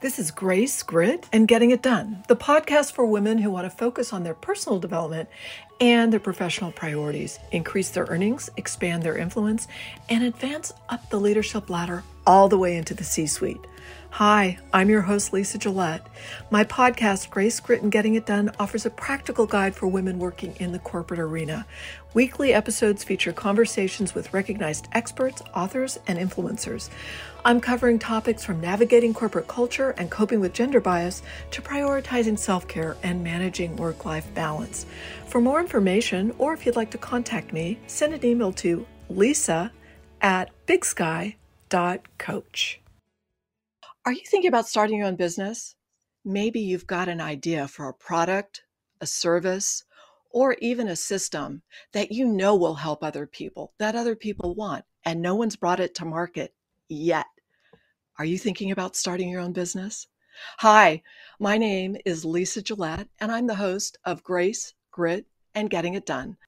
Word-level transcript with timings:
This 0.00 0.18
is 0.18 0.30
Grace, 0.30 0.82
Grit, 0.82 1.28
and 1.30 1.46
Getting 1.46 1.72
It 1.72 1.82
Done, 1.82 2.24
the 2.26 2.34
podcast 2.34 2.92
for 2.92 3.04
women 3.04 3.36
who 3.36 3.50
want 3.50 3.66
to 3.66 3.70
focus 3.70 4.14
on 4.14 4.22
their 4.22 4.32
personal 4.32 4.80
development 4.80 5.28
and 5.78 6.10
their 6.10 6.18
professional 6.18 6.72
priorities, 6.72 7.38
increase 7.52 7.90
their 7.90 8.06
earnings, 8.06 8.48
expand 8.56 9.02
their 9.02 9.18
influence, 9.18 9.68
and 10.08 10.24
advance 10.24 10.72
up 10.88 11.10
the 11.10 11.20
leadership 11.20 11.68
ladder 11.68 12.02
all 12.26 12.48
the 12.48 12.56
way 12.56 12.78
into 12.78 12.94
the 12.94 13.04
C 13.04 13.26
suite. 13.26 13.60
Hi, 14.14 14.58
I'm 14.72 14.90
your 14.90 15.02
host, 15.02 15.32
Lisa 15.32 15.56
Gillette. 15.56 16.04
My 16.50 16.64
podcast, 16.64 17.30
Grace, 17.30 17.60
Grit, 17.60 17.80
and 17.80 17.92
Getting 17.92 18.16
It 18.16 18.26
Done, 18.26 18.50
offers 18.58 18.84
a 18.84 18.90
practical 18.90 19.46
guide 19.46 19.74
for 19.74 19.86
women 19.86 20.18
working 20.18 20.54
in 20.58 20.72
the 20.72 20.80
corporate 20.80 21.20
arena. 21.20 21.64
Weekly 22.12 22.52
episodes 22.52 23.04
feature 23.04 23.32
conversations 23.32 24.12
with 24.12 24.34
recognized 24.34 24.88
experts, 24.92 25.42
authors, 25.54 25.98
and 26.08 26.18
influencers. 26.18 26.90
I'm 27.44 27.60
covering 27.60 28.00
topics 28.00 28.44
from 28.44 28.60
navigating 28.60 29.14
corporate 29.14 29.46
culture 29.46 29.90
and 29.90 30.10
coping 30.10 30.40
with 30.40 30.52
gender 30.52 30.80
bias 30.80 31.22
to 31.52 31.62
prioritizing 31.62 32.38
self 32.38 32.66
care 32.66 32.96
and 33.04 33.22
managing 33.22 33.76
work 33.76 34.04
life 34.04 34.26
balance. 34.34 34.86
For 35.26 35.40
more 35.40 35.60
information, 35.60 36.34
or 36.36 36.52
if 36.52 36.66
you'd 36.66 36.76
like 36.76 36.90
to 36.90 36.98
contact 36.98 37.52
me, 37.52 37.78
send 37.86 38.12
an 38.12 38.26
email 38.26 38.52
to 38.54 38.84
lisa 39.08 39.70
at 40.20 40.50
bigsky.coach. 40.66 42.79
Are 44.06 44.12
you 44.12 44.22
thinking 44.24 44.48
about 44.48 44.66
starting 44.66 44.96
your 44.96 45.08
own 45.08 45.16
business? 45.16 45.74
Maybe 46.24 46.58
you've 46.58 46.86
got 46.86 47.10
an 47.10 47.20
idea 47.20 47.68
for 47.68 47.86
a 47.86 47.94
product, 47.94 48.62
a 49.02 49.06
service, 49.06 49.84
or 50.30 50.56
even 50.60 50.88
a 50.88 50.96
system 50.96 51.60
that 51.92 52.10
you 52.10 52.24
know 52.24 52.56
will 52.56 52.76
help 52.76 53.04
other 53.04 53.26
people, 53.26 53.74
that 53.78 53.94
other 53.94 54.16
people 54.16 54.54
want, 54.54 54.86
and 55.04 55.20
no 55.20 55.34
one's 55.34 55.54
brought 55.54 55.80
it 55.80 55.94
to 55.96 56.06
market 56.06 56.54
yet. 56.88 57.26
Are 58.18 58.24
you 58.24 58.38
thinking 58.38 58.70
about 58.70 58.96
starting 58.96 59.28
your 59.28 59.42
own 59.42 59.52
business? 59.52 60.06
Hi, 60.60 61.02
my 61.38 61.58
name 61.58 61.98
is 62.06 62.24
Lisa 62.24 62.62
Gillette, 62.62 63.08
and 63.20 63.30
I'm 63.30 63.46
the 63.46 63.54
host 63.54 63.98
of 64.06 64.24
Grace, 64.24 64.72
Grit, 64.90 65.26
and 65.54 65.68
Getting 65.68 65.92
It 65.92 66.06
Done. 66.06 66.38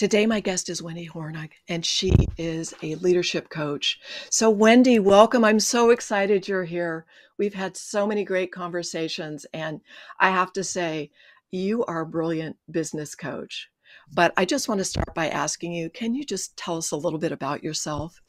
Today, 0.00 0.24
my 0.24 0.40
guest 0.40 0.70
is 0.70 0.82
Wendy 0.82 1.06
Hornung, 1.06 1.50
and 1.68 1.84
she 1.84 2.14
is 2.38 2.72
a 2.82 2.94
leadership 2.94 3.50
coach. 3.50 4.00
So, 4.30 4.48
Wendy, 4.48 4.98
welcome. 4.98 5.44
I'm 5.44 5.60
so 5.60 5.90
excited 5.90 6.48
you're 6.48 6.64
here. 6.64 7.04
We've 7.38 7.52
had 7.52 7.76
so 7.76 8.06
many 8.06 8.24
great 8.24 8.50
conversations, 8.50 9.44
and 9.52 9.82
I 10.18 10.30
have 10.30 10.54
to 10.54 10.64
say, 10.64 11.10
you 11.50 11.84
are 11.84 12.00
a 12.00 12.06
brilliant 12.06 12.56
business 12.70 13.14
coach. 13.14 13.68
But 14.10 14.32
I 14.38 14.46
just 14.46 14.70
want 14.70 14.78
to 14.78 14.86
start 14.86 15.14
by 15.14 15.28
asking 15.28 15.74
you 15.74 15.90
can 15.90 16.14
you 16.14 16.24
just 16.24 16.56
tell 16.56 16.78
us 16.78 16.92
a 16.92 16.96
little 16.96 17.18
bit 17.18 17.30
about 17.30 17.62
yourself? 17.62 18.22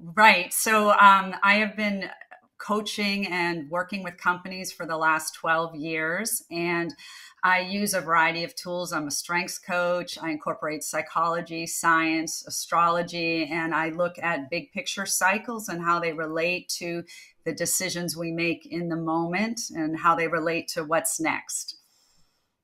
Right. 0.00 0.52
So, 0.52 0.90
um, 0.90 1.36
I 1.44 1.58
have 1.60 1.76
been 1.76 2.10
coaching 2.60 3.26
and 3.26 3.68
working 3.70 4.04
with 4.04 4.16
companies 4.16 4.70
for 4.70 4.86
the 4.86 4.96
last 4.96 5.34
12 5.34 5.74
years. 5.74 6.44
And 6.50 6.94
I 7.42 7.60
use 7.60 7.94
a 7.94 8.00
variety 8.00 8.44
of 8.44 8.54
tools. 8.54 8.92
I'm 8.92 9.08
a 9.08 9.10
strengths 9.10 9.58
coach. 9.58 10.18
I 10.22 10.30
incorporate 10.30 10.84
psychology, 10.84 11.66
science, 11.66 12.44
astrology, 12.46 13.46
and 13.46 13.74
I 13.74 13.88
look 13.88 14.18
at 14.18 14.50
big 14.50 14.70
picture 14.72 15.06
cycles 15.06 15.68
and 15.68 15.82
how 15.82 15.98
they 16.00 16.12
relate 16.12 16.68
to 16.78 17.02
the 17.44 17.52
decisions 17.54 18.16
we 18.16 18.30
make 18.30 18.66
in 18.66 18.88
the 18.88 18.96
moment 18.96 19.60
and 19.74 19.98
how 19.98 20.14
they 20.14 20.28
relate 20.28 20.68
to 20.68 20.84
what's 20.84 21.18
next. 21.18 21.78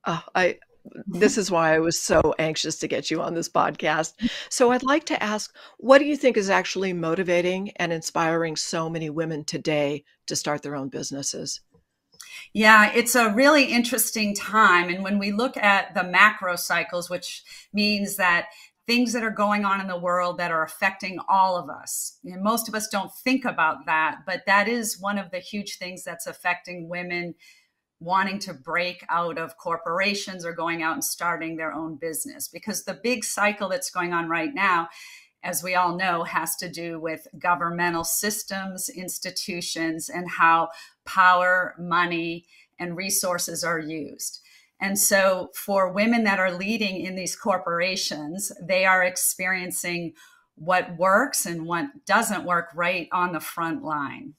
Oh, 0.07 0.23
I 0.35 0.59
this 1.07 1.39
is 1.39 1.51
why 1.51 1.75
I 1.75 1.79
was 1.79 2.01
so 2.01 2.35
anxious 2.39 2.79
to 2.79 2.89
get 2.89 3.11
you 3.11 3.21
on 3.21 3.35
this 3.35 3.49
podcast. 3.49 4.15
So 4.49 4.71
I'd 4.71 4.83
like 4.83 5.05
to 5.07 5.23
ask 5.23 5.55
what 5.79 5.99
do 5.99 6.05
you 6.05 6.17
think 6.17 6.37
is 6.37 6.51
actually 6.51 6.93
motivating 6.93 7.71
and 7.77 7.93
inspiring 7.93 8.57
so 8.57 8.89
many 8.89 9.11
women 9.11 9.45
today 9.45 10.05
to 10.27 10.37
start 10.37 10.63
their 10.63 10.77
own 10.77 10.89
businesses? 10.89 11.61
Yeah, 12.53 12.93
it's 12.95 13.15
a 13.15 13.33
really 13.33 13.65
interesting 13.65 14.35
time. 14.35 14.89
And 14.89 15.03
when 15.03 15.19
we 15.19 15.33
look 15.33 15.57
at 15.57 15.95
the 15.95 16.05
macro 16.05 16.57
cycles, 16.57 17.09
which 17.09 17.43
means 17.73 18.17
that 18.17 18.47
things 18.87 19.13
that 19.13 19.25
are 19.25 19.31
going 19.31 19.65
on 19.65 19.81
in 19.81 19.89
the 19.89 19.99
world 19.99 20.39
that 20.39 20.53
are 20.53 20.63
affecting 20.63 21.19
all 21.29 21.57
of 21.57 21.69
us. 21.69 22.19
And 22.25 22.43
most 22.43 22.69
of 22.69 22.75
us 22.75 22.87
don't 22.89 23.13
think 23.13 23.45
about 23.45 23.87
that, 23.87 24.19
but 24.25 24.43
that 24.47 24.69
is 24.69 25.01
one 25.01 25.19
of 25.19 25.31
the 25.31 25.41
huge 25.41 25.79
things 25.79 26.05
that's 26.05 26.27
affecting 26.27 26.89
women 26.89 27.35
wanting 28.01 28.39
to 28.39 28.53
break 28.53 29.05
out 29.09 29.39
of 29.39 29.57
corporations 29.57 30.45
or 30.45 30.53
going 30.53 30.83
out 30.83 30.95
and 30.95 31.05
starting 31.05 31.57
their 31.57 31.73
own 31.73 31.97
business. 31.97 32.49
Because 32.49 32.85
the 32.85 33.01
big 33.03 33.25
cycle 33.25 33.69
that's 33.69 33.91
going 33.91 34.13
on 34.13 34.29
right 34.29 34.55
now 34.55 34.89
as 35.47 35.63
we 35.63 35.77
all 35.77 35.97
know, 35.97 36.25
has 36.25 36.57
to 36.57 36.69
do 36.69 36.99
with 36.99 37.29
governmental 37.39 38.03
systems, 38.03 38.89
institutions, 38.89 40.09
and 40.09 40.29
how 40.29 40.69
power, 41.05 41.75
money, 41.79 42.45
and 42.81 42.97
resources 42.97 43.63
are 43.63 43.79
used. 43.79 44.41
And 44.81 44.99
so, 44.99 45.51
for 45.55 45.93
women 45.93 46.25
that 46.25 46.41
are 46.41 46.51
leading 46.51 47.01
in 47.01 47.15
these 47.15 47.37
corporations, 47.37 48.53
they 48.61 48.85
are 48.85 49.05
experiencing 49.05 50.15
what 50.57 50.97
works 50.99 51.47
and 51.47 51.65
what 51.65 51.87
doesn't 52.07 52.45
work 52.45 52.71
right 52.75 53.09
on 53.13 53.33
the 53.33 53.41
front 53.41 53.85
line. 53.85 54.35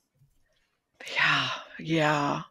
Yeah, 1.16 1.50
yeah. 1.80 2.42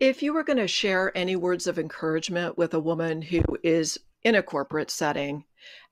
If 0.00 0.22
you 0.22 0.32
were 0.32 0.44
going 0.44 0.58
to 0.58 0.68
share 0.68 1.16
any 1.16 1.36
words 1.36 1.66
of 1.66 1.78
encouragement 1.78 2.56
with 2.56 2.74
a 2.74 2.80
woman 2.80 3.22
who 3.22 3.42
is 3.62 3.98
in 4.22 4.34
a 4.34 4.42
corporate 4.42 4.90
setting 4.90 5.44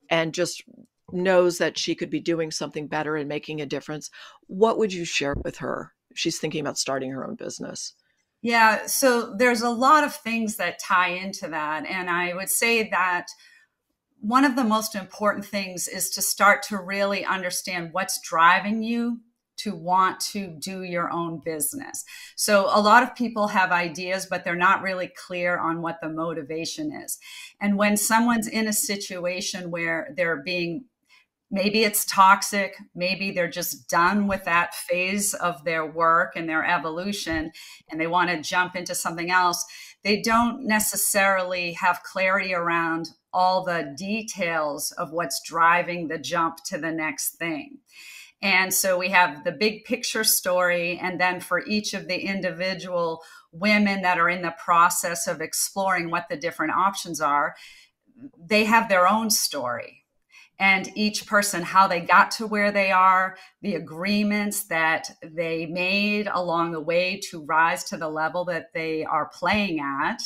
and 0.09 0.35
just 0.35 0.63
knows 1.13 1.59
that 1.59 1.79
she 1.79 1.95
could 1.95 2.11
be 2.11 2.21
doing 2.21 2.51
something 2.51 2.87
better 2.87 3.17
and 3.17 3.29
making 3.29 3.61
a 3.61 3.67
difference, 3.67 4.11
what 4.47 4.79
would 4.79 4.93
you 4.93 5.05
share 5.05 5.35
with 5.45 5.59
her? 5.59 5.93
She's 6.15 6.39
thinking 6.39 6.61
about 6.61 6.79
starting 6.79 7.11
her 7.11 7.27
own 7.27 7.35
business. 7.35 7.95
Yeah, 8.43 8.87
so 8.87 9.35
there's 9.35 9.63
a 9.63 9.71
lot 9.71 10.05
of 10.05 10.15
things 10.15 10.57
that 10.57 10.79
tie 10.79 11.09
into 11.09 11.49
that. 11.49 11.87
And 11.87 12.09
I 12.09 12.35
would 12.35 12.51
say 12.51 12.89
that 12.91 13.27
one 14.21 14.45
of 14.45 14.57
the 14.57 14.65
most 14.65 14.95
important 14.95 15.45
things 15.45 15.89
is 15.89 16.11
to 16.11 16.23
start 16.23 16.63
to 16.65 16.79
really 16.79 17.25
understand 17.25 17.91
what's 17.93 18.21
driving 18.21 18.83
you 18.83 19.21
to 19.59 19.75
want 19.75 20.21
to 20.21 20.49
do 20.49 20.83
your 20.83 21.11
own 21.11 21.41
business. 21.45 22.05
So 22.37 22.67
a 22.73 22.81
lot 22.81 23.03
of 23.03 23.15
people 23.15 23.49
have 23.49 23.73
ideas, 23.73 24.27
but 24.27 24.45
they're 24.45 24.55
not 24.55 24.83
really 24.83 25.09
clear 25.09 25.59
on 25.59 25.83
what 25.83 26.01
the 26.01 26.09
motivation 26.09 26.93
is. 26.93 27.19
And 27.61 27.77
when 27.77 27.97
someone's 27.97 28.49
in 28.49 28.69
a 28.69 28.73
situation 28.73 29.71
where 29.71 30.13
they're 30.17 30.43
being 30.43 30.85
maybe 31.51 31.85
it's 31.85 32.05
toxic 32.07 32.77
maybe 32.95 33.31
they're 33.31 33.49
just 33.49 33.89
done 33.89 34.27
with 34.27 34.45
that 34.45 34.75
phase 34.75 35.33
of 35.35 35.63
their 35.65 35.87
work 35.87 36.35
and 36.35 36.49
their 36.49 36.65
evolution 36.65 37.53
and 37.89 38.01
they 38.01 38.07
want 38.07 38.29
to 38.29 38.43
jump 38.43 38.75
into 38.75 38.95
something 38.95 39.31
else 39.31 39.65
they 40.03 40.21
don't 40.21 40.67
necessarily 40.67 41.73
have 41.73 42.03
clarity 42.03 42.53
around 42.53 43.11
all 43.33 43.65
the 43.65 43.95
details 43.97 44.93
of 44.93 45.13
what's 45.13 45.41
driving 45.43 46.09
the 46.09 46.19
jump 46.19 46.57
to 46.65 46.79
the 46.79 46.91
next 46.91 47.37
thing 47.37 47.79
and 48.47 48.73
so 48.73 48.97
we 48.97 49.09
have 49.09 49.43
the 49.43 49.51
big 49.53 49.85
picture 49.85 50.23
story 50.23 50.99
and 51.03 51.21
then 51.21 51.41
for 51.41 51.67
each 51.67 51.95
of 51.95 52.07
the 52.07 52.19
individual 52.19 53.21
women 53.51 54.03
that 54.03 54.19
are 54.19 54.29
in 54.29 54.43
the 54.43 54.55
process 54.65 55.27
of 55.27 55.41
exploring 55.41 56.11
what 56.11 56.29
the 56.31 56.37
different 56.37 56.73
options 56.73 57.21
are 57.21 57.57
they 58.39 58.65
have 58.65 58.89
their 58.89 59.09
own 59.09 59.31
story 59.31 60.07
and 60.59 60.89
each 60.95 61.27
person 61.27 61.63
how 61.63 61.87
they 61.87 62.01
got 62.01 62.31
to 62.31 62.47
where 62.47 62.73
they 62.73 62.91
are, 62.91 63.37
the 63.61 63.75
agreements 63.75 64.65
that 64.69 65.11
they 65.23 65.67
made 65.67 66.29
along 66.33 66.73
the 66.73 66.81
way 66.81 67.21
to 67.31 67.45
rise 67.45 67.85
to 67.85 67.97
the 67.97 68.09
level 68.09 68.45
that 68.47 68.73
they 68.73 69.05
are 69.05 69.31
playing 69.35 69.81
at 69.81 70.23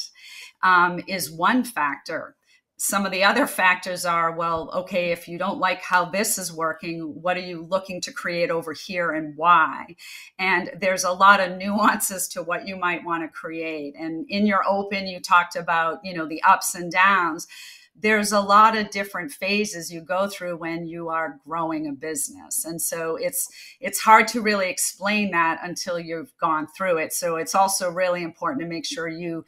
um, 0.62 1.00
is 1.08 1.30
one 1.32 1.64
factor. 1.64 2.36
Some 2.82 3.04
of 3.04 3.12
the 3.12 3.24
other 3.24 3.46
factors 3.46 4.06
are 4.06 4.32
well, 4.32 4.70
okay, 4.72 5.12
if 5.12 5.28
you 5.28 5.36
don't 5.36 5.58
like 5.58 5.82
how 5.82 6.06
this 6.06 6.38
is 6.38 6.50
working, 6.50 7.20
what 7.20 7.36
are 7.36 7.40
you 7.40 7.66
looking 7.68 8.00
to 8.00 8.10
create 8.10 8.50
over 8.50 8.72
here 8.72 9.12
and 9.12 9.36
why? 9.36 9.96
And 10.38 10.70
there's 10.80 11.04
a 11.04 11.12
lot 11.12 11.40
of 11.40 11.58
nuances 11.58 12.26
to 12.28 12.42
what 12.42 12.66
you 12.66 12.76
might 12.76 13.04
want 13.04 13.22
to 13.22 13.28
create. 13.28 13.96
And 13.98 14.24
in 14.30 14.46
your 14.46 14.66
open, 14.66 15.06
you 15.06 15.20
talked 15.20 15.56
about, 15.56 15.98
you 16.02 16.14
know, 16.14 16.26
the 16.26 16.42
ups 16.42 16.74
and 16.74 16.90
downs 16.90 17.46
there's 18.02 18.32
a 18.32 18.40
lot 18.40 18.78
of 18.78 18.88
different 18.90 19.30
phases 19.30 19.92
you 19.92 20.00
go 20.00 20.26
through 20.26 20.56
when 20.56 20.86
you 20.86 21.08
are 21.08 21.38
growing 21.46 21.86
a 21.86 21.92
business 21.92 22.64
and 22.64 22.80
so 22.80 23.16
it's 23.16 23.48
it's 23.80 24.00
hard 24.00 24.26
to 24.28 24.40
really 24.40 24.70
explain 24.70 25.32
that 25.32 25.58
until 25.62 25.98
you've 25.98 26.32
gone 26.38 26.66
through 26.68 26.96
it 26.96 27.12
so 27.12 27.36
it's 27.36 27.54
also 27.54 27.90
really 27.90 28.22
important 28.22 28.62
to 28.62 28.66
make 28.66 28.86
sure 28.86 29.08
you 29.08 29.44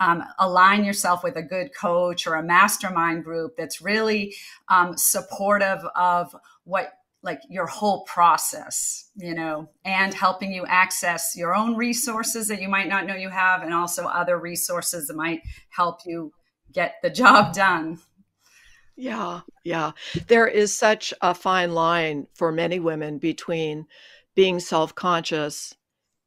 um, 0.00 0.24
align 0.38 0.84
yourself 0.84 1.22
with 1.22 1.36
a 1.36 1.42
good 1.42 1.74
coach 1.74 2.26
or 2.26 2.34
a 2.34 2.42
mastermind 2.42 3.24
group 3.24 3.56
that's 3.56 3.80
really 3.80 4.34
um, 4.68 4.96
supportive 4.96 5.84
of 5.94 6.34
what 6.64 6.92
like 7.22 7.40
your 7.48 7.66
whole 7.66 8.04
process 8.04 9.08
you 9.16 9.34
know 9.34 9.66
and 9.86 10.12
helping 10.12 10.52
you 10.52 10.66
access 10.66 11.34
your 11.34 11.54
own 11.54 11.74
resources 11.74 12.48
that 12.48 12.60
you 12.60 12.68
might 12.68 12.88
not 12.88 13.06
know 13.06 13.14
you 13.14 13.30
have 13.30 13.62
and 13.62 13.72
also 13.72 14.04
other 14.06 14.38
resources 14.38 15.06
that 15.06 15.16
might 15.16 15.40
help 15.70 16.00
you 16.04 16.32
get 16.74 16.96
the 17.02 17.10
job 17.10 17.54
done. 17.54 17.98
Yeah, 18.96 19.40
yeah. 19.64 19.92
There 20.28 20.46
is 20.46 20.76
such 20.76 21.14
a 21.20 21.34
fine 21.34 21.72
line 21.72 22.26
for 22.34 22.52
many 22.52 22.78
women 22.78 23.18
between 23.18 23.86
being 24.34 24.60
self 24.60 24.94
conscious 24.94 25.74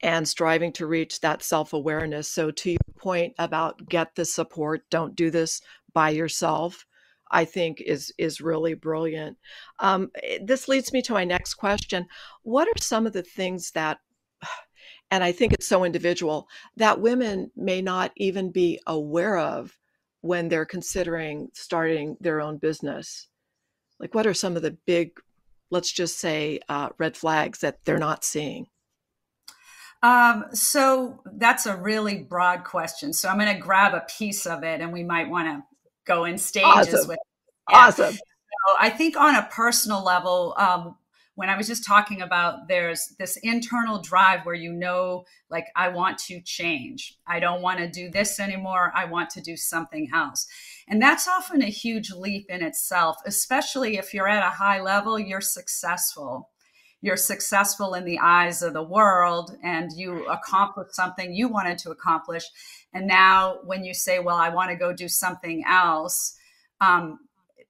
and 0.01 0.27
striving 0.27 0.71
to 0.73 0.85
reach 0.85 1.21
that 1.21 1.43
self 1.43 1.73
awareness. 1.73 2.27
So, 2.27 2.51
to 2.51 2.71
your 2.71 2.79
point 2.97 3.33
about 3.39 3.87
get 3.89 4.15
the 4.15 4.25
support, 4.25 4.83
don't 4.89 5.15
do 5.15 5.29
this 5.31 5.61
by 5.93 6.09
yourself. 6.09 6.85
I 7.31 7.45
think 7.45 7.81
is 7.81 8.13
is 8.17 8.41
really 8.41 8.73
brilliant. 8.73 9.37
Um, 9.79 10.11
eh, 10.23 10.39
this 10.43 10.67
leads 10.67 10.93
me 10.93 11.01
to 11.03 11.13
my 11.13 11.23
next 11.23 11.55
question: 11.55 12.07
What 12.43 12.67
are 12.67 12.81
some 12.81 13.05
of 13.07 13.13
the 13.13 13.23
things 13.23 13.71
that, 13.71 13.99
and 15.11 15.23
I 15.23 15.31
think 15.31 15.53
it's 15.53 15.67
so 15.67 15.83
individual 15.83 16.47
that 16.77 17.01
women 17.01 17.51
may 17.55 17.81
not 17.81 18.11
even 18.17 18.51
be 18.51 18.79
aware 18.87 19.37
of 19.37 19.77
when 20.21 20.49
they're 20.49 20.65
considering 20.65 21.49
starting 21.53 22.17
their 22.19 22.41
own 22.41 22.57
business? 22.57 23.27
Like, 23.99 24.13
what 24.13 24.27
are 24.27 24.33
some 24.33 24.55
of 24.55 24.61
the 24.61 24.77
big, 24.85 25.19
let's 25.71 25.91
just 25.91 26.19
say, 26.19 26.59
uh, 26.69 26.89
red 26.99 27.17
flags 27.17 27.59
that 27.59 27.83
they're 27.83 27.97
not 27.97 28.23
seeing? 28.23 28.67
Um, 30.03 30.45
so 30.53 31.21
that's 31.25 31.65
a 31.65 31.75
really 31.75 32.19
broad 32.19 32.63
question. 32.63 33.13
So 33.13 33.29
I'm 33.29 33.39
going 33.39 33.53
to 33.53 33.61
grab 33.61 33.93
a 33.93 34.05
piece 34.17 34.45
of 34.45 34.63
it, 34.63 34.81
and 34.81 34.93
we 34.93 35.03
might 35.03 35.29
want 35.29 35.47
to 35.47 35.63
go 36.05 36.25
in 36.25 36.37
stages 36.37 36.93
awesome. 36.93 37.07
with. 37.07 37.19
Yeah. 37.69 37.77
Awesome. 37.77 38.13
So 38.13 38.75
I 38.79 38.89
think 38.89 39.17
on 39.17 39.35
a 39.35 39.47
personal 39.51 40.03
level, 40.03 40.53
um, 40.57 40.95
when 41.35 41.49
I 41.49 41.57
was 41.57 41.67
just 41.67 41.85
talking 41.85 42.21
about 42.21 42.67
there's 42.67 43.13
this 43.19 43.37
internal 43.43 44.01
drive 44.01 44.43
where 44.45 44.55
you 44.55 44.73
know, 44.73 45.25
like, 45.51 45.67
I 45.75 45.89
want 45.89 46.17
to 46.19 46.41
change. 46.41 47.15
I 47.27 47.39
don't 47.39 47.61
want 47.61 47.77
to 47.79 47.87
do 47.87 48.09
this 48.09 48.39
anymore. 48.39 48.91
I 48.95 49.05
want 49.05 49.29
to 49.31 49.41
do 49.41 49.55
something 49.55 50.09
else. 50.13 50.47
And 50.87 50.99
that's 50.99 51.27
often 51.27 51.61
a 51.61 51.67
huge 51.67 52.11
leap 52.11 52.47
in 52.49 52.63
itself, 52.63 53.17
especially 53.25 53.97
if 53.97 54.13
you're 54.13 54.27
at 54.27 54.47
a 54.47 54.49
high 54.49 54.81
level, 54.81 55.19
you're 55.19 55.41
successful 55.41 56.49
you're 57.01 57.17
successful 57.17 57.93
in 57.93 58.05
the 58.05 58.19
eyes 58.19 58.61
of 58.61 58.73
the 58.73 58.83
world 58.83 59.55
and 59.63 59.91
you 59.95 60.27
accomplished 60.27 60.95
something 60.95 61.33
you 61.33 61.47
wanted 61.47 61.77
to 61.79 61.91
accomplish. 61.91 62.43
And 62.93 63.07
now, 63.07 63.59
when 63.63 63.83
you 63.83 63.93
say, 63.93 64.19
Well, 64.19 64.37
I 64.37 64.49
want 64.49 64.71
to 64.71 64.75
go 64.75 64.93
do 64.93 65.07
something 65.07 65.63
else, 65.67 66.35
um, 66.81 67.19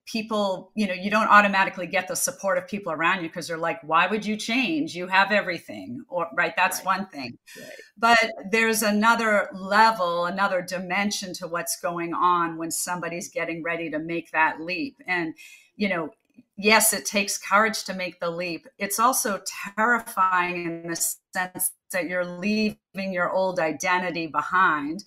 people, 0.06 0.72
you 0.76 0.88
know, 0.88 0.94
you 0.94 1.12
don't 1.12 1.28
automatically 1.28 1.86
get 1.86 2.08
the 2.08 2.16
support 2.16 2.58
of 2.58 2.66
people 2.68 2.94
around 2.94 3.22
you 3.22 3.28
because 3.28 3.48
they're 3.48 3.58
like, 3.58 3.80
Why 3.84 4.08
would 4.08 4.26
you 4.26 4.38
change? 4.38 4.96
You 4.96 5.08
have 5.08 5.34
everything. 5.34 6.04
Or, 6.08 6.28
right, 6.34 6.54
that's 6.56 6.80
right. 6.80 7.00
one 7.00 7.08
thing. 7.08 7.38
Right. 7.60 7.70
But 7.98 8.32
there's 8.50 8.82
another 8.82 9.50
level, 9.54 10.26
another 10.26 10.62
dimension 10.62 11.34
to 11.36 11.48
what's 11.48 11.78
going 11.82 12.14
on 12.14 12.58
when 12.58 12.72
somebody's 12.72 13.30
getting 13.30 13.62
ready 13.62 13.90
to 13.92 14.00
make 14.00 14.32
that 14.32 14.62
leap. 14.62 14.96
And, 15.06 15.34
you 15.76 15.90
know, 15.90 16.12
yes, 16.58 16.92
it 16.92 17.06
takes 17.06 17.38
courage 17.38 17.84
to 17.86 17.94
make 17.94 18.20
the 18.20 18.30
leap. 18.30 18.68
It's 18.78 19.00
also 19.00 19.42
terrifying 19.76 20.66
in 20.66 20.90
the 20.90 20.96
sense 20.96 21.72
that 21.92 22.08
you're 22.08 22.26
leaving 22.26 22.78
your 23.14 23.32
old 23.32 23.60
identity 23.60 24.28
behind. 24.28 25.04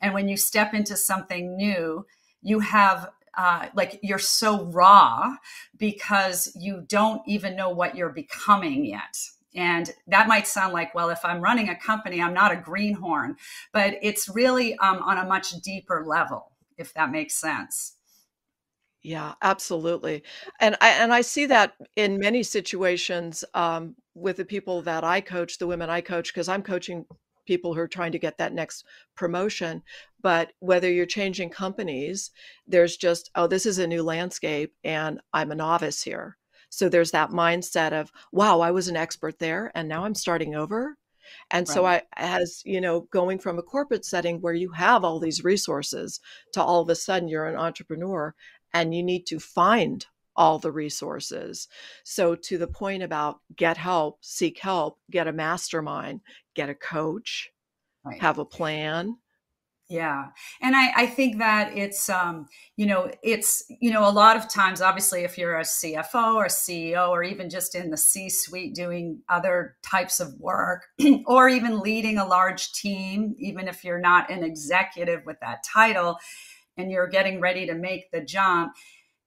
And 0.00 0.14
when 0.14 0.28
you 0.28 0.36
step 0.36 0.74
into 0.74 0.96
something 0.96 1.56
new, 1.56 2.06
you 2.42 2.60
have 2.60 3.10
uh, 3.36 3.66
like 3.74 3.98
you're 4.02 4.18
so 4.18 4.64
raw 4.66 5.34
because 5.76 6.52
you 6.54 6.84
don't 6.88 7.20
even 7.26 7.56
know 7.56 7.68
what 7.68 7.96
you're 7.96 8.12
becoming 8.12 8.84
yet. 8.84 9.16
And 9.56 9.90
that 10.08 10.28
might 10.28 10.46
sound 10.46 10.72
like, 10.72 10.94
well, 10.94 11.10
if 11.10 11.24
I'm 11.24 11.40
running 11.40 11.68
a 11.68 11.76
company, 11.76 12.20
I'm 12.20 12.34
not 12.34 12.52
a 12.52 12.56
greenhorn, 12.56 13.36
but 13.72 13.94
it's 14.02 14.28
really 14.28 14.76
um, 14.78 14.98
on 14.98 15.18
a 15.18 15.26
much 15.26 15.50
deeper 15.62 16.04
level, 16.04 16.52
if 16.76 16.92
that 16.94 17.10
makes 17.10 17.34
sense. 17.34 17.96
Yeah, 19.04 19.34
absolutely. 19.42 20.22
And 20.60 20.76
I 20.80 20.88
and 20.92 21.12
I 21.12 21.20
see 21.20 21.44
that 21.46 21.74
in 21.94 22.18
many 22.18 22.42
situations 22.42 23.44
um, 23.52 23.94
with 24.14 24.38
the 24.38 24.46
people 24.46 24.80
that 24.82 25.04
I 25.04 25.20
coach, 25.20 25.58
the 25.58 25.66
women 25.66 25.90
I 25.90 26.00
coach, 26.00 26.32
because 26.32 26.48
I'm 26.48 26.62
coaching 26.62 27.04
people 27.46 27.74
who 27.74 27.80
are 27.80 27.88
trying 27.88 28.12
to 28.12 28.18
get 28.18 28.38
that 28.38 28.54
next 28.54 28.86
promotion. 29.14 29.82
But 30.22 30.52
whether 30.60 30.90
you're 30.90 31.04
changing 31.04 31.50
companies, 31.50 32.30
there's 32.66 32.96
just, 32.96 33.30
oh, 33.34 33.46
this 33.46 33.66
is 33.66 33.78
a 33.78 33.86
new 33.86 34.02
landscape 34.02 34.74
and 34.82 35.20
I'm 35.34 35.52
a 35.52 35.54
novice 35.54 36.02
here. 36.02 36.38
So 36.70 36.88
there's 36.88 37.10
that 37.10 37.30
mindset 37.30 37.92
of, 37.92 38.10
wow, 38.32 38.60
I 38.60 38.70
was 38.70 38.88
an 38.88 38.96
expert 38.96 39.38
there 39.38 39.70
and 39.74 39.86
now 39.86 40.04
I'm 40.06 40.14
starting 40.14 40.54
over. 40.54 40.96
And 41.50 41.68
so 41.68 41.84
I 41.86 42.02
as, 42.16 42.62
you 42.64 42.80
know, 42.80 43.02
going 43.10 43.38
from 43.38 43.58
a 43.58 43.62
corporate 43.62 44.04
setting 44.04 44.40
where 44.40 44.54
you 44.54 44.70
have 44.72 45.04
all 45.04 45.18
these 45.18 45.44
resources 45.44 46.20
to 46.52 46.62
all 46.62 46.80
of 46.80 46.88
a 46.88 46.94
sudden 46.94 47.28
you're 47.28 47.46
an 47.46 47.56
entrepreneur 47.56 48.34
and 48.74 48.94
you 48.94 49.02
need 49.02 49.24
to 49.26 49.38
find 49.38 50.04
all 50.36 50.58
the 50.58 50.72
resources. 50.72 51.68
So, 52.02 52.34
to 52.34 52.58
the 52.58 52.66
point 52.66 53.02
about 53.02 53.40
get 53.56 53.76
help, 53.76 54.18
seek 54.20 54.58
help, 54.58 54.98
get 55.10 55.28
a 55.28 55.32
mastermind, 55.32 56.20
get 56.54 56.68
a 56.68 56.74
coach, 56.74 57.50
right. 58.04 58.20
have 58.20 58.38
a 58.38 58.44
plan. 58.44 59.16
Yeah. 59.90 60.28
And 60.62 60.74
I, 60.74 60.92
I 60.96 61.06
think 61.06 61.38
that 61.38 61.76
it's, 61.76 62.08
um, 62.08 62.46
you 62.76 62.86
know, 62.86 63.10
it's, 63.22 63.64
you 63.82 63.92
know, 63.92 64.08
a 64.08 64.10
lot 64.10 64.36
of 64.36 64.48
times, 64.48 64.80
obviously, 64.80 65.24
if 65.24 65.36
you're 65.36 65.58
a 65.58 65.62
CFO 65.62 66.36
or 66.36 66.46
CEO 66.46 67.10
or 67.10 67.22
even 67.22 67.50
just 67.50 67.74
in 67.74 67.90
the 67.90 67.96
C 67.98 68.30
suite 68.30 68.74
doing 68.74 69.20
other 69.28 69.76
types 69.82 70.20
of 70.20 70.32
work 70.40 70.86
or 71.26 71.50
even 71.50 71.80
leading 71.80 72.16
a 72.16 72.26
large 72.26 72.72
team, 72.72 73.34
even 73.38 73.68
if 73.68 73.84
you're 73.84 74.00
not 74.00 74.30
an 74.30 74.42
executive 74.42 75.20
with 75.26 75.38
that 75.40 75.62
title, 75.62 76.16
and 76.76 76.90
you're 76.90 77.08
getting 77.08 77.40
ready 77.40 77.66
to 77.66 77.74
make 77.74 78.10
the 78.10 78.20
jump 78.20 78.74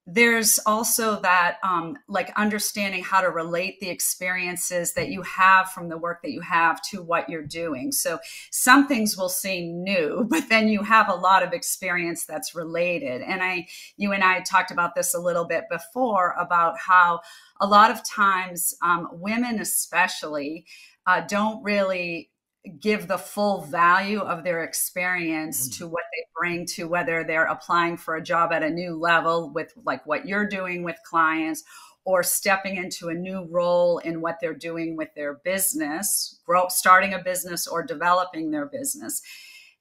there's 0.10 0.58
also 0.66 1.20
that 1.20 1.58
um, 1.64 1.98
like 2.08 2.32
understanding 2.38 3.04
how 3.04 3.20
to 3.20 3.30
relate 3.30 3.78
the 3.82 3.90
experiences 3.90 4.94
that 4.94 5.10
you 5.10 5.22
have 5.24 5.70
from 5.72 5.90
the 5.90 5.98
work 5.98 6.22
that 6.22 6.32
you 6.32 6.40
have 6.40 6.82
to 6.82 7.04
what 7.04 7.30
you're 7.30 7.44
doing. 7.44 7.92
So 7.92 8.18
some 8.50 8.88
things 8.88 9.18
will 9.18 9.28
seem 9.28 9.84
new 9.84 10.26
but 10.30 10.48
then 10.48 10.70
you 10.70 10.82
have 10.82 11.10
a 11.10 11.16
lot 11.16 11.44
of 11.44 11.52
experience 11.52 12.26
that's 12.26 12.56
related. 12.56 13.22
And 13.22 13.44
i 13.44 13.68
you 13.98 14.14
and 14.14 14.24
i 14.24 14.40
talked 14.40 14.72
about 14.72 14.96
this 14.96 15.14
a 15.14 15.20
little 15.20 15.46
bit 15.46 15.66
before 15.70 16.34
about 16.40 16.78
how 16.78 17.20
a 17.60 17.68
lot 17.68 17.92
of 17.92 18.08
times 18.08 18.74
um, 18.82 19.10
women 19.12 19.60
especially 19.60 20.66
uh, 21.06 21.22
don't 21.28 21.62
really 21.64 22.30
give 22.68 23.08
the 23.08 23.18
full 23.18 23.62
value 23.62 24.20
of 24.20 24.44
their 24.44 24.64
experience 24.64 25.68
mm. 25.68 25.78
to 25.78 25.88
what 25.88 26.04
they 26.12 26.26
bring 26.40 26.66
to 26.66 26.88
whether 26.88 27.24
they're 27.24 27.46
applying 27.46 27.98
for 27.98 28.16
a 28.16 28.24
job 28.24 28.52
at 28.52 28.64
a 28.64 28.70
new 28.70 28.96
level 28.96 29.52
with 29.54 29.74
like 29.86 30.06
what 30.06 30.28
you're 30.28 30.48
doing 30.48 30.84
with 30.84 30.98
clients 31.04 31.64
or 32.06 32.24
stepping 32.24 32.78
into 32.78 33.10
a 33.10 33.14
new 33.14 33.46
role 33.50 33.98
in 33.98 34.22
what 34.22 34.38
they're 34.40 34.54
doing 34.54 34.96
with 34.96 35.10
their 35.14 35.42
business, 35.44 36.40
grow, 36.46 36.68
starting 36.70 37.14
a 37.14 37.20
business 37.20 37.68
or 37.68 37.84
developing 37.84 38.50
their 38.50 38.66
business. 38.66 39.22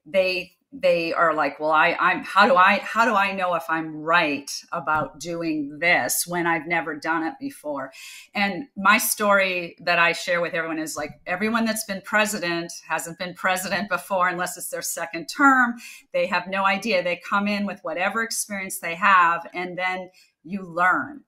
They 0.05 0.56
they 0.81 1.13
are 1.13 1.35
like 1.35 1.59
well 1.59 1.71
i 1.71 1.97
i'm 1.99 2.23
how 2.25 2.47
do 2.47 2.55
i 2.55 2.79
how 2.83 3.05
do 3.05 3.15
i 3.15 3.33
know 3.33 3.55
if 3.55 3.65
i'm 3.69 3.97
right 3.97 4.51
about 4.73 5.19
doing 5.19 5.79
this 5.79 6.27
when 6.27 6.47
i've 6.47 6.67
never 6.67 6.95
done 6.95 7.23
it 7.23 7.35
before? 7.41 7.93
And 8.35 8.65
my 8.77 8.99
story 8.99 9.77
that 9.81 9.99
i 9.99 10.13
share 10.13 10.41
with 10.41 10.55
everyone 10.55 10.79
is 10.79 10.97
like 10.97 11.21
everyone 11.27 11.65
that's 11.65 11.85
been 11.85 12.03
president 12.03 12.73
hasn't 12.87 13.19
been 13.19 13.35
president 13.35 13.89
before 13.89 14.29
unless 14.29 14.57
it's 14.57 14.69
their 14.69 14.83
second 14.83 15.27
term. 15.27 15.75
They 16.13 16.27
have 16.27 16.47
no 16.49 16.65
idea. 16.65 17.03
They 17.03 17.17
come 17.17 17.49
in 17.49 17.67
with 17.67 17.81
whatever 17.83 18.23
experience 18.23 18.79
they 18.79 18.95
have 18.95 19.47
and 19.55 19.79
then 19.79 20.11
you 20.45 20.63
learn 20.63 21.23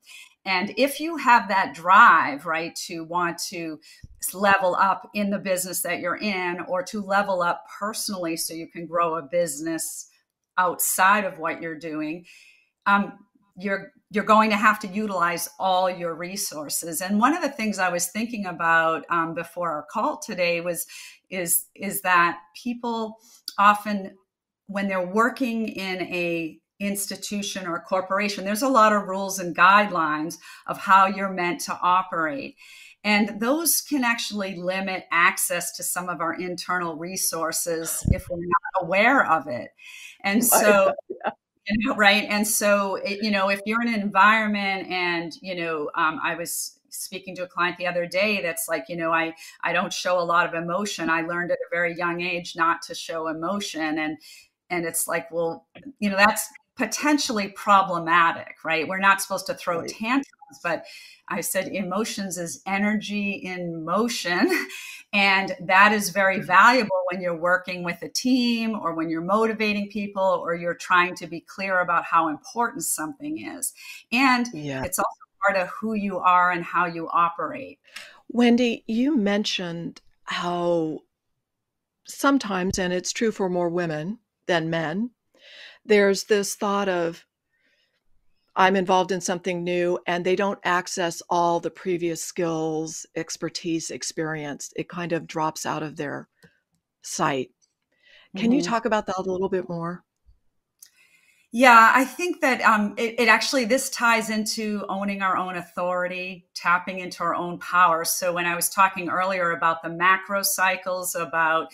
and 0.44 0.72
if 0.76 1.00
you 1.00 1.16
have 1.16 1.48
that 1.48 1.74
drive, 1.74 2.46
right, 2.46 2.74
to 2.86 3.04
want 3.04 3.38
to 3.48 3.80
level 4.32 4.74
up 4.74 5.08
in 5.14 5.30
the 5.30 5.38
business 5.38 5.82
that 5.82 6.00
you're 6.00 6.16
in 6.16 6.60
or 6.68 6.82
to 6.84 7.02
level 7.02 7.42
up 7.42 7.64
personally 7.78 8.36
so 8.36 8.54
you 8.54 8.68
can 8.68 8.86
grow 8.86 9.16
a 9.16 9.22
business 9.22 10.08
outside 10.56 11.24
of 11.24 11.38
what 11.38 11.60
you're 11.60 11.78
doing, 11.78 12.24
um, 12.86 13.12
you're 13.56 13.92
you're 14.10 14.24
going 14.24 14.48
to 14.48 14.56
have 14.56 14.78
to 14.78 14.88
utilize 14.88 15.50
all 15.58 15.90
your 15.90 16.14
resources. 16.14 17.02
And 17.02 17.20
one 17.20 17.36
of 17.36 17.42
the 17.42 17.50
things 17.50 17.78
I 17.78 17.90
was 17.90 18.06
thinking 18.06 18.46
about 18.46 19.04
um, 19.10 19.34
before 19.34 19.70
our 19.70 19.86
call 19.90 20.18
today 20.18 20.60
was 20.60 20.86
is 21.30 21.66
is 21.74 22.00
that 22.02 22.38
people 22.62 23.18
often 23.58 24.16
when 24.66 24.88
they're 24.88 25.06
working 25.06 25.68
in 25.68 26.02
a 26.02 26.58
institution 26.80 27.66
or 27.66 27.80
corporation, 27.80 28.44
there's 28.44 28.62
a 28.62 28.68
lot 28.68 28.92
of 28.92 29.08
rules 29.08 29.38
and 29.38 29.56
guidelines 29.56 30.38
of 30.66 30.78
how 30.78 31.06
you're 31.06 31.32
meant 31.32 31.60
to 31.62 31.78
operate. 31.82 32.56
And 33.04 33.40
those 33.40 33.80
can 33.80 34.04
actually 34.04 34.56
limit 34.56 35.04
access 35.10 35.76
to 35.76 35.82
some 35.82 36.08
of 36.08 36.20
our 36.20 36.34
internal 36.34 36.96
resources 36.96 38.04
if 38.10 38.28
we're 38.28 38.38
not 38.38 38.84
aware 38.84 39.24
of 39.30 39.46
it. 39.46 39.70
And 40.22 40.44
so, 40.44 40.92
you 41.68 41.86
know, 41.86 41.94
right. 41.94 42.26
And 42.28 42.46
so, 42.46 42.96
it, 42.96 43.22
you 43.22 43.30
know, 43.30 43.48
if 43.48 43.60
you're 43.66 43.82
in 43.82 43.88
an 43.88 44.00
environment 44.00 44.88
and, 44.88 45.32
you 45.40 45.54
know, 45.54 45.90
um, 45.94 46.20
I 46.22 46.34
was 46.34 46.78
speaking 46.90 47.34
to 47.36 47.44
a 47.44 47.48
client 47.48 47.76
the 47.78 47.86
other 47.86 48.06
day 48.06 48.40
that's 48.40 48.66
like 48.68 48.84
you 48.88 48.96
know 48.96 49.12
i 49.12 49.32
i 49.62 49.72
don't 49.72 49.92
show 49.92 50.18
a 50.18 50.24
lot 50.24 50.46
of 50.46 50.54
emotion 50.54 51.10
i 51.10 51.20
learned 51.20 51.50
at 51.50 51.58
a 51.58 51.70
very 51.70 51.94
young 51.96 52.20
age 52.20 52.54
not 52.56 52.82
to 52.82 52.94
show 52.94 53.28
emotion 53.28 53.98
and 53.98 54.16
and 54.70 54.84
it's 54.84 55.06
like 55.06 55.30
well 55.30 55.66
you 55.98 56.10
know 56.10 56.16
that's 56.16 56.48
potentially 56.78 57.48
problematic, 57.48 58.56
right? 58.64 58.88
We're 58.88 58.98
not 58.98 59.20
supposed 59.20 59.46
to 59.46 59.54
throw 59.54 59.80
right. 59.80 59.88
tantrums 59.88 60.24
but 60.62 60.84
I 61.28 61.40
said 61.40 61.68
emotions 61.68 62.38
is 62.38 62.62
energy 62.66 63.32
in 63.32 63.84
motion. 63.84 64.50
And 65.10 65.56
that 65.60 65.94
is 65.94 66.10
very 66.10 66.38
valuable 66.38 67.02
when 67.10 67.22
you're 67.22 67.34
working 67.34 67.82
with 67.82 68.02
a 68.02 68.10
team 68.10 68.78
or 68.78 68.92
when 68.92 69.08
you're 69.08 69.22
motivating 69.22 69.88
people 69.88 70.22
or 70.22 70.54
you're 70.54 70.74
trying 70.74 71.14
to 71.14 71.26
be 71.26 71.40
clear 71.40 71.80
about 71.80 72.04
how 72.04 72.28
important 72.28 72.84
something 72.84 73.42
is. 73.42 73.72
And 74.12 74.48
yeah. 74.52 74.84
it's 74.84 74.98
also 74.98 75.08
part 75.42 75.56
of 75.56 75.68
who 75.68 75.94
you 75.94 76.18
are 76.18 76.50
and 76.50 76.62
how 76.62 76.84
you 76.84 77.08
operate. 77.08 77.78
Wendy, 78.28 78.84
you 78.86 79.16
mentioned 79.16 80.02
how 80.24 80.98
sometimes, 82.06 82.78
and 82.78 82.92
it's 82.92 83.14
true 83.14 83.32
for 83.32 83.48
more 83.48 83.70
women 83.70 84.18
than 84.44 84.68
men, 84.68 85.12
there's 85.88 86.24
this 86.24 86.54
thought 86.54 86.88
of, 86.88 87.24
I'm 88.54 88.76
involved 88.76 89.12
in 89.12 89.20
something 89.20 89.62
new 89.62 89.98
and 90.06 90.24
they 90.24 90.36
don't 90.36 90.58
access 90.64 91.22
all 91.30 91.60
the 91.60 91.70
previous 91.70 92.22
skills, 92.22 93.06
expertise, 93.16 93.90
experience. 93.90 94.72
It 94.76 94.88
kind 94.88 95.12
of 95.12 95.26
drops 95.26 95.64
out 95.64 95.82
of 95.82 95.96
their 95.96 96.28
sight. 97.02 97.50
Can 98.36 98.46
mm-hmm. 98.46 98.54
you 98.54 98.62
talk 98.62 98.84
about 98.84 99.06
that 99.06 99.16
a 99.18 99.22
little 99.22 99.48
bit 99.48 99.68
more? 99.68 100.04
Yeah, 101.50 101.92
I 101.94 102.04
think 102.04 102.42
that 102.42 102.60
um, 102.60 102.92
it, 102.98 103.14
it, 103.20 103.26
actually 103.28 103.64
this 103.64 103.88
ties 103.88 104.28
into 104.28 104.84
owning 104.90 105.22
our 105.22 105.34
own 105.38 105.56
authority, 105.56 106.46
tapping 106.54 106.98
into 106.98 107.22
our 107.24 107.34
own 107.34 107.58
power. 107.58 108.04
So 108.04 108.34
when 108.34 108.44
I 108.44 108.54
was 108.54 108.68
talking 108.68 109.08
earlier 109.08 109.52
about 109.52 109.82
the 109.82 109.88
macro 109.88 110.42
cycles, 110.42 111.14
about 111.14 111.72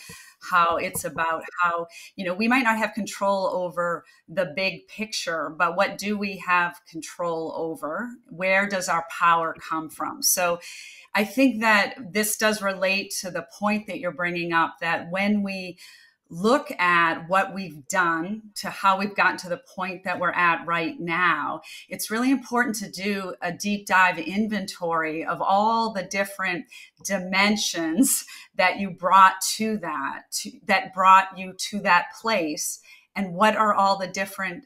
how 0.49 0.77
it's 0.77 1.03
about 1.03 1.43
how 1.61 1.87
you 2.15 2.23
know 2.23 2.33
we 2.33 2.47
might 2.47 2.63
not 2.63 2.77
have 2.77 2.93
control 2.93 3.47
over 3.47 4.05
the 4.29 4.53
big 4.55 4.87
picture, 4.87 5.53
but 5.57 5.75
what 5.75 5.97
do 5.97 6.17
we 6.17 6.37
have 6.37 6.79
control 6.89 7.51
over? 7.57 8.07
Where 8.29 8.69
does 8.69 8.87
our 8.87 9.03
power 9.11 9.53
come 9.59 9.89
from? 9.89 10.21
So 10.23 10.59
I 11.13 11.25
think 11.25 11.61
that 11.61 11.95
this 12.13 12.37
does 12.37 12.61
relate 12.61 13.13
to 13.21 13.31
the 13.31 13.47
point 13.59 13.87
that 13.87 13.99
you're 13.99 14.11
bringing 14.11 14.53
up 14.53 14.75
that 14.81 15.09
when 15.11 15.43
we 15.43 15.77
look 16.29 16.71
at 16.79 17.29
what 17.29 17.53
we've 17.53 17.87
done 17.87 18.41
to 18.55 18.69
how 18.69 18.97
we've 18.97 19.15
gotten 19.15 19.37
to 19.37 19.49
the 19.49 19.61
point 19.75 20.03
that 20.03 20.19
we're 20.19 20.31
at 20.31 20.65
right 20.65 20.99
now, 20.99 21.61
it's 21.87 22.09
really 22.09 22.31
important 22.31 22.75
to 22.75 22.89
do 22.89 23.35
a 23.41 23.51
deep 23.51 23.85
dive 23.85 24.17
inventory 24.17 25.23
of 25.23 25.41
all 25.41 25.93
the 25.93 26.03
different 26.03 26.65
dimensions 27.03 28.25
that 28.55 28.79
you 28.79 28.89
brought 28.89 29.39
to 29.55 29.77
that, 29.77 30.23
to, 30.31 30.51
that 30.65 30.93
brought 30.93 31.37
you 31.37 31.53
to 31.53 31.79
that 31.81 32.07
place, 32.19 32.79
and 33.15 33.33
what 33.33 33.55
are 33.55 33.73
all 33.73 33.97
the 33.97 34.07
different 34.07 34.65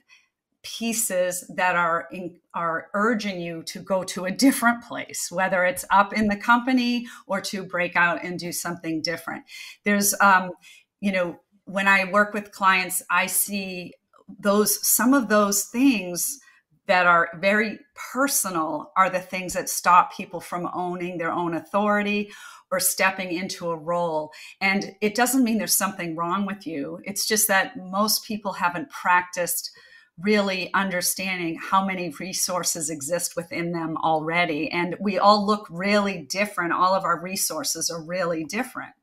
pieces 0.61 1.49
that 1.55 1.75
are 1.75 2.07
in, 2.11 2.37
are 2.53 2.87
urging 2.93 3.39
you 3.39 3.63
to 3.63 3.79
go 3.79 4.03
to 4.03 4.25
a 4.25 4.31
different 4.31 4.83
place 4.83 5.31
whether 5.31 5.63
it's 5.63 5.85
up 5.89 6.11
in 6.11 6.27
the 6.27 6.35
company 6.35 7.07
or 7.27 7.39
to 7.39 7.63
break 7.63 7.95
out 7.95 8.21
and 8.23 8.39
do 8.39 8.51
something 8.51 9.01
different. 9.01 9.43
There's 9.85 10.13
um, 10.19 10.51
you 10.99 11.11
know 11.11 11.39
when 11.69 11.87
I 11.87 12.05
work 12.05 12.33
with 12.33 12.51
clients, 12.51 13.03
I 13.11 13.27
see 13.27 13.93
those 14.39 14.85
some 14.87 15.13
of 15.13 15.29
those 15.29 15.65
things 15.65 16.39
that 16.87 17.05
are 17.05 17.29
very 17.35 17.79
personal 18.13 18.91
are 18.97 19.09
the 19.09 19.19
things 19.19 19.53
that 19.53 19.69
stop 19.69 20.15
people 20.15 20.41
from 20.41 20.67
owning 20.73 21.19
their 21.19 21.31
own 21.31 21.53
authority 21.53 22.31
or 22.71 22.79
stepping 22.79 23.31
into 23.31 23.69
a 23.69 23.77
role. 23.77 24.31
And 24.59 24.95
it 24.99 25.13
doesn't 25.13 25.43
mean 25.43 25.59
there's 25.59 25.73
something 25.73 26.15
wrong 26.15 26.47
with 26.47 26.65
you. 26.65 26.99
It's 27.03 27.27
just 27.27 27.47
that 27.47 27.77
most 27.77 28.25
people 28.25 28.53
haven't 28.53 28.89
practiced 28.89 29.69
really 30.17 30.73
understanding 30.73 31.59
how 31.61 31.85
many 31.85 32.09
resources 32.19 32.89
exist 32.89 33.35
within 33.35 33.71
them 33.71 33.95
already. 33.97 34.71
And 34.71 34.95
we 34.99 35.19
all 35.19 35.45
look 35.45 35.67
really 35.69 36.25
different. 36.27 36.73
All 36.73 36.95
of 36.95 37.03
our 37.03 37.21
resources 37.21 37.91
are 37.91 38.03
really 38.03 38.43
different. 38.43 38.93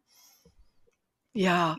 Yeah. 1.33 1.77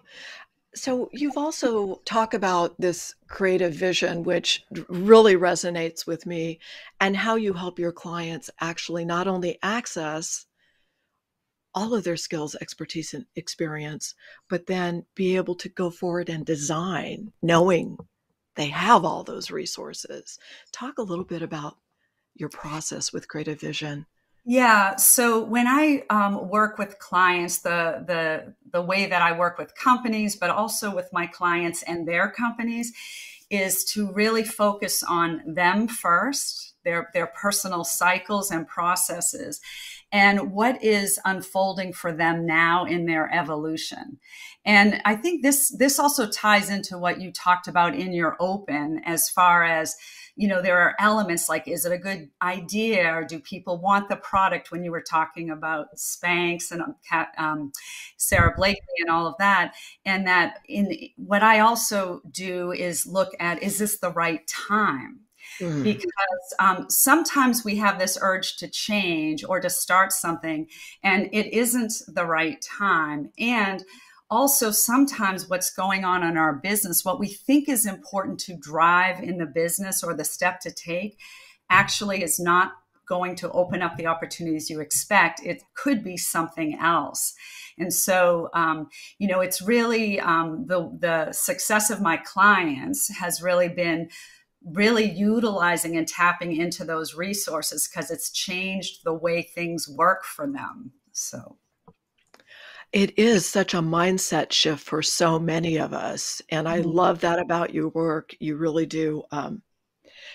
So 0.78 1.10
you've 1.12 1.38
also 1.38 2.02
talked 2.06 2.36
about 2.36 2.80
this 2.80 3.16
creative 3.28 3.74
vision, 3.74 4.24
which 4.24 4.64
really 4.88 5.36
resonates 5.36 6.06
with 6.06 6.26
me, 6.26 6.60
and 7.00 7.18
how 7.18 7.36
you 7.36 7.54
help 7.54 7.80
your 7.80 7.92
clients 7.92 8.50
actually 8.60 9.04
not 9.04 9.28
only 9.28 9.58
access 9.64 10.46
all 11.74 11.94
of 11.94 12.04
their 12.04 12.18
skills, 12.18 12.56
expertise, 12.56 13.14
and 13.14 13.26
experience, 13.36 14.14
but 14.50 14.68
then 14.68 15.06
be 15.16 15.36
able 15.36 15.56
to 15.56 15.70
go 15.70 15.90
forward 15.90 16.30
and 16.30 16.46
design, 16.46 17.32
knowing 17.42 17.98
they 18.56 18.68
have 18.68 19.04
all 19.04 19.24
those 19.24 19.52
resources. 19.52 20.40
Talk 20.72 20.98
a 20.98 21.04
little 21.04 21.26
bit 21.26 21.42
about 21.42 21.78
your 22.36 22.50
process 22.50 23.12
with 23.12 23.28
creative 23.28 23.60
vision. 23.60 24.06
Yeah. 24.50 24.96
So 24.96 25.44
when 25.44 25.68
I 25.68 26.04
um, 26.10 26.48
work 26.48 26.78
with 26.78 27.00
clients, 27.00 27.58
the 27.60 28.02
the 28.08 28.54
the 28.72 28.82
way 28.82 29.06
that 29.06 29.22
I 29.22 29.38
work 29.38 29.58
with 29.58 29.76
companies, 29.76 30.38
but 30.38 30.50
also 30.50 30.96
with 30.96 31.10
my 31.12 31.28
clients 31.28 31.84
and 31.84 32.08
their 32.08 32.32
companies, 32.32 32.94
is 33.50 33.84
to 33.92 34.10
really 34.14 34.46
focus 34.46 35.04
on 35.04 35.42
them 35.46 35.90
first, 35.90 36.76
their 36.86 37.10
their 37.14 37.28
personal 37.28 37.84
cycles 37.84 38.50
and 38.50 38.66
processes, 38.66 39.60
and 40.12 40.52
what 40.52 40.84
is 40.84 41.20
unfolding 41.26 41.94
for 41.94 42.12
them 42.12 42.46
now 42.46 42.86
in 42.86 43.06
their 43.06 43.34
evolution. 43.34 44.20
And 44.66 45.02
I 45.06 45.16
think 45.16 45.44
this 45.44 45.70
this 45.78 46.00
also 46.00 46.28
ties 46.28 46.70
into 46.70 46.98
what 46.98 47.22
you 47.22 47.32
talked 47.32 47.68
about 47.68 47.96
in 47.96 48.14
your 48.14 48.36
open, 48.40 49.02
as 49.06 49.30
far 49.30 49.64
as 49.64 49.96
you 50.38 50.48
know, 50.48 50.62
there 50.62 50.78
are 50.78 50.96
elements 51.00 51.50
like, 51.50 51.68
is 51.68 51.84
it 51.84 51.92
a 51.92 51.98
good 51.98 52.30
idea 52.44 53.12
or 53.12 53.24
do 53.24 53.40
people 53.40 53.80
want 53.80 54.08
the 54.08 54.16
product 54.16 54.72
when 54.72 54.84
you 54.84 54.92
were 54.92 55.02
talking 55.02 55.50
about 55.50 55.88
Spanx 55.98 56.72
and 56.72 56.82
um, 56.82 56.96
um, 57.40 57.72
Sara 58.18 58.54
Blakely 58.56 58.84
and 59.00 59.10
all 59.10 59.26
of 59.26 59.34
that. 59.40 59.74
And 60.06 60.28
that 60.28 60.60
in 60.70 60.96
what 61.18 61.42
I 61.42 61.60
also 61.60 62.22
do 62.30 62.72
is 62.72 63.08
look 63.08 63.32
at, 63.40 63.64
is 63.64 63.80
this 63.80 63.98
the 63.98 64.12
right 64.12 64.46
time? 64.48 65.22
Mm. 65.60 65.84
Because 65.84 66.56
um, 66.60 66.90
sometimes 66.90 67.64
we 67.64 67.78
have 67.78 67.98
this 67.98 68.18
urge 68.22 68.58
to 68.58 68.68
change 68.68 69.44
or 69.44 69.60
to 69.60 69.70
start 69.70 70.12
something, 70.12 70.68
and 71.04 71.30
it 71.34 71.54
isn't 71.54 71.94
the 72.08 72.26
right 72.26 72.62
time. 72.62 73.32
And 73.40 73.84
also 74.30 74.72
sometimes 74.72 75.50
what's 75.50 75.72
going 75.72 76.04
on 76.04 76.24
in 76.24 76.38
our 76.38 76.54
business, 76.54 77.06
what 77.06 77.20
we 77.20 77.28
think 77.28 77.70
is 77.70 77.86
important 77.86 78.40
to 78.42 78.58
drive 78.58 79.24
in 79.24 79.38
the 79.38 79.46
business 79.46 80.04
or 80.04 80.14
the 80.14 80.26
step 80.26 80.60
to 80.62 80.72
take, 80.72 81.18
actually 81.70 82.24
is 82.24 82.40
not 82.40 82.74
going 83.08 83.36
to 83.36 83.50
open 83.52 83.82
up 83.82 83.96
the 83.96 84.06
opportunities 84.06 84.70
you 84.70 84.82
expect. 84.82 85.40
It 85.44 85.64
could 85.74 86.04
be 86.04 86.18
something 86.18 86.78
else. 86.78 87.34
And 87.78 87.94
so, 87.94 88.50
um, 88.54 88.90
you 89.18 89.28
know, 89.28 89.40
it's 89.40 89.62
really 89.62 90.20
um, 90.20 90.66
the 90.68 90.92
the 91.00 91.32
success 91.32 91.90
of 91.90 92.02
my 92.02 92.18
clients 92.18 93.10
has 93.18 93.42
really 93.42 93.70
been 93.70 94.10
really 94.72 95.10
utilizing 95.10 95.98
and 95.98 96.08
tapping 96.08 96.56
into 96.58 96.84
those 96.84 97.16
resources 97.16 97.88
because 97.88 98.12
it's 98.12 98.32
changed 98.32 99.04
the 99.04 99.14
way 99.14 99.42
things 99.42 99.88
work 99.88 100.24
for 100.24 100.48
them. 100.48 100.92
So. 101.12 101.58
It 102.94 103.18
is 103.20 103.46
such 103.46 103.74
a 103.74 103.80
mindset 103.80 104.52
shift 104.52 104.84
for 104.84 105.02
so 105.02 105.38
many 105.38 105.78
of 105.78 105.94
us, 105.94 106.42
and 106.50 106.70
I 106.70 106.80
mm-hmm. 106.80 106.90
love 106.90 107.20
that 107.20 107.38
about 107.38 107.74
your 107.74 107.90
work. 107.90 108.34
You 108.40 108.56
really 108.56 108.86
do. 108.86 109.24
Um, 109.30 109.62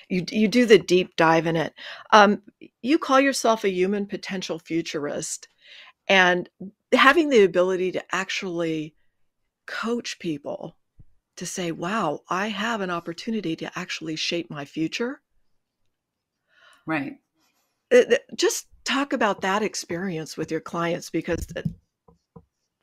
you 0.09 0.25
you 0.31 0.49
do 0.49 0.67
the 0.67 0.79
deep 0.79 1.17
dive 1.17 1.47
in 1.47 1.57
it. 1.57 1.73
Um, 2.11 2.43
you 2.83 2.99
call 2.99 3.21
yourself 3.21 3.65
a 3.65 3.71
human 3.71 4.07
potential 4.07 4.59
futurist, 4.59 5.49
and 6.09 6.49
having 6.93 7.31
the 7.31 7.43
ability 7.43 7.93
to 7.93 8.15
actually 8.15 8.95
coach 9.67 10.19
people 10.19 10.77
to 11.43 11.47
say, 11.47 11.73
"Wow, 11.73 12.21
I 12.31 12.51
have 12.51 12.81
an 12.81 12.91
opportunity 12.91 13.57
to 13.57 13.77
actually 13.77 14.15
shape 14.15 14.49
my 14.49 14.65
future." 14.65 15.21
Right. 16.87 17.19
Uh, 17.93 18.17
just 18.37 18.69
talk 18.85 19.13
about 19.13 19.41
that 19.41 19.61
experience 19.61 20.37
with 20.37 20.53
your 20.53 20.61
clients 20.61 21.11
because 21.11 21.45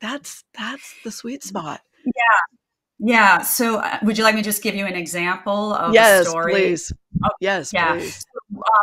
that's 0.02 0.44
that's 0.52 0.94
the 1.04 1.10
sweet 1.10 1.42
spot. 1.42 1.80
Yeah. 2.04 2.58
Yeah. 3.02 3.40
So, 3.40 3.78
uh, 3.78 3.98
would 4.02 4.18
you 4.18 4.24
like 4.24 4.34
me 4.34 4.42
to 4.42 4.44
just 4.44 4.62
give 4.62 4.74
you 4.74 4.84
an 4.84 4.94
example 4.94 5.72
of 5.72 5.94
yes, 5.94 6.26
a 6.26 6.30
story? 6.30 6.52
Please. 6.52 6.92
Oh, 7.24 7.30
yes, 7.40 7.72
yeah. 7.72 7.94
please. 7.94 8.26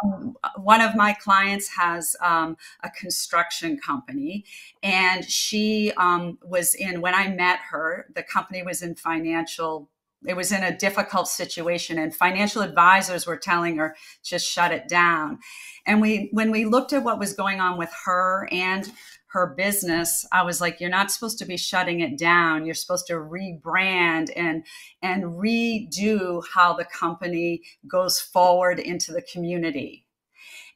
Um, 0.04 0.36
one 0.58 0.82
of 0.82 0.96
my 0.96 1.14
clients 1.14 1.68
has 1.70 2.16
um, 2.22 2.58
a 2.84 2.90
construction 2.90 3.78
company, 3.78 4.44
and 4.82 5.24
she 5.24 5.94
um, 5.98 6.40
was 6.44 6.74
in, 6.74 7.00
when 7.00 7.14
I 7.14 7.30
met 7.30 7.60
her, 7.70 8.08
the 8.16 8.24
company 8.24 8.64
was 8.64 8.82
in 8.82 8.96
financial 8.96 9.90
it 10.26 10.36
was 10.36 10.52
in 10.52 10.64
a 10.64 10.76
difficult 10.76 11.28
situation 11.28 12.00
and 12.00 12.14
financial 12.14 12.64
advisors 12.64 13.28
were 13.28 13.38
telling 13.38 13.78
her 13.78 13.96
just 14.24 14.50
shut 14.50 14.72
it 14.72 14.88
down 14.88 15.38
and 15.86 16.02
we 16.02 16.30
when 16.32 16.50
we 16.50 16.66
looked 16.66 16.92
at 16.92 17.04
what 17.04 17.20
was 17.20 17.34
going 17.34 17.60
on 17.60 17.78
with 17.78 17.92
her 18.06 18.50
and 18.52 18.92
her 19.32 19.54
business 19.58 20.26
i 20.32 20.42
was 20.42 20.62
like 20.62 20.80
you're 20.80 20.90
not 20.90 21.12
supposed 21.12 21.38
to 21.38 21.46
be 21.46 21.58
shutting 21.58 22.00
it 22.00 22.18
down 22.18 22.66
you're 22.66 22.76
supposed 22.76 23.08
to 23.08 23.14
rebrand 23.14 24.30
and 24.36 24.66
and 25.02 25.24
redo 25.24 26.42
how 26.54 26.74
the 26.74 26.86
company 26.86 27.62
goes 27.90 28.20
forward 28.20 28.80
into 28.80 29.12
the 29.12 29.22
community 29.22 30.08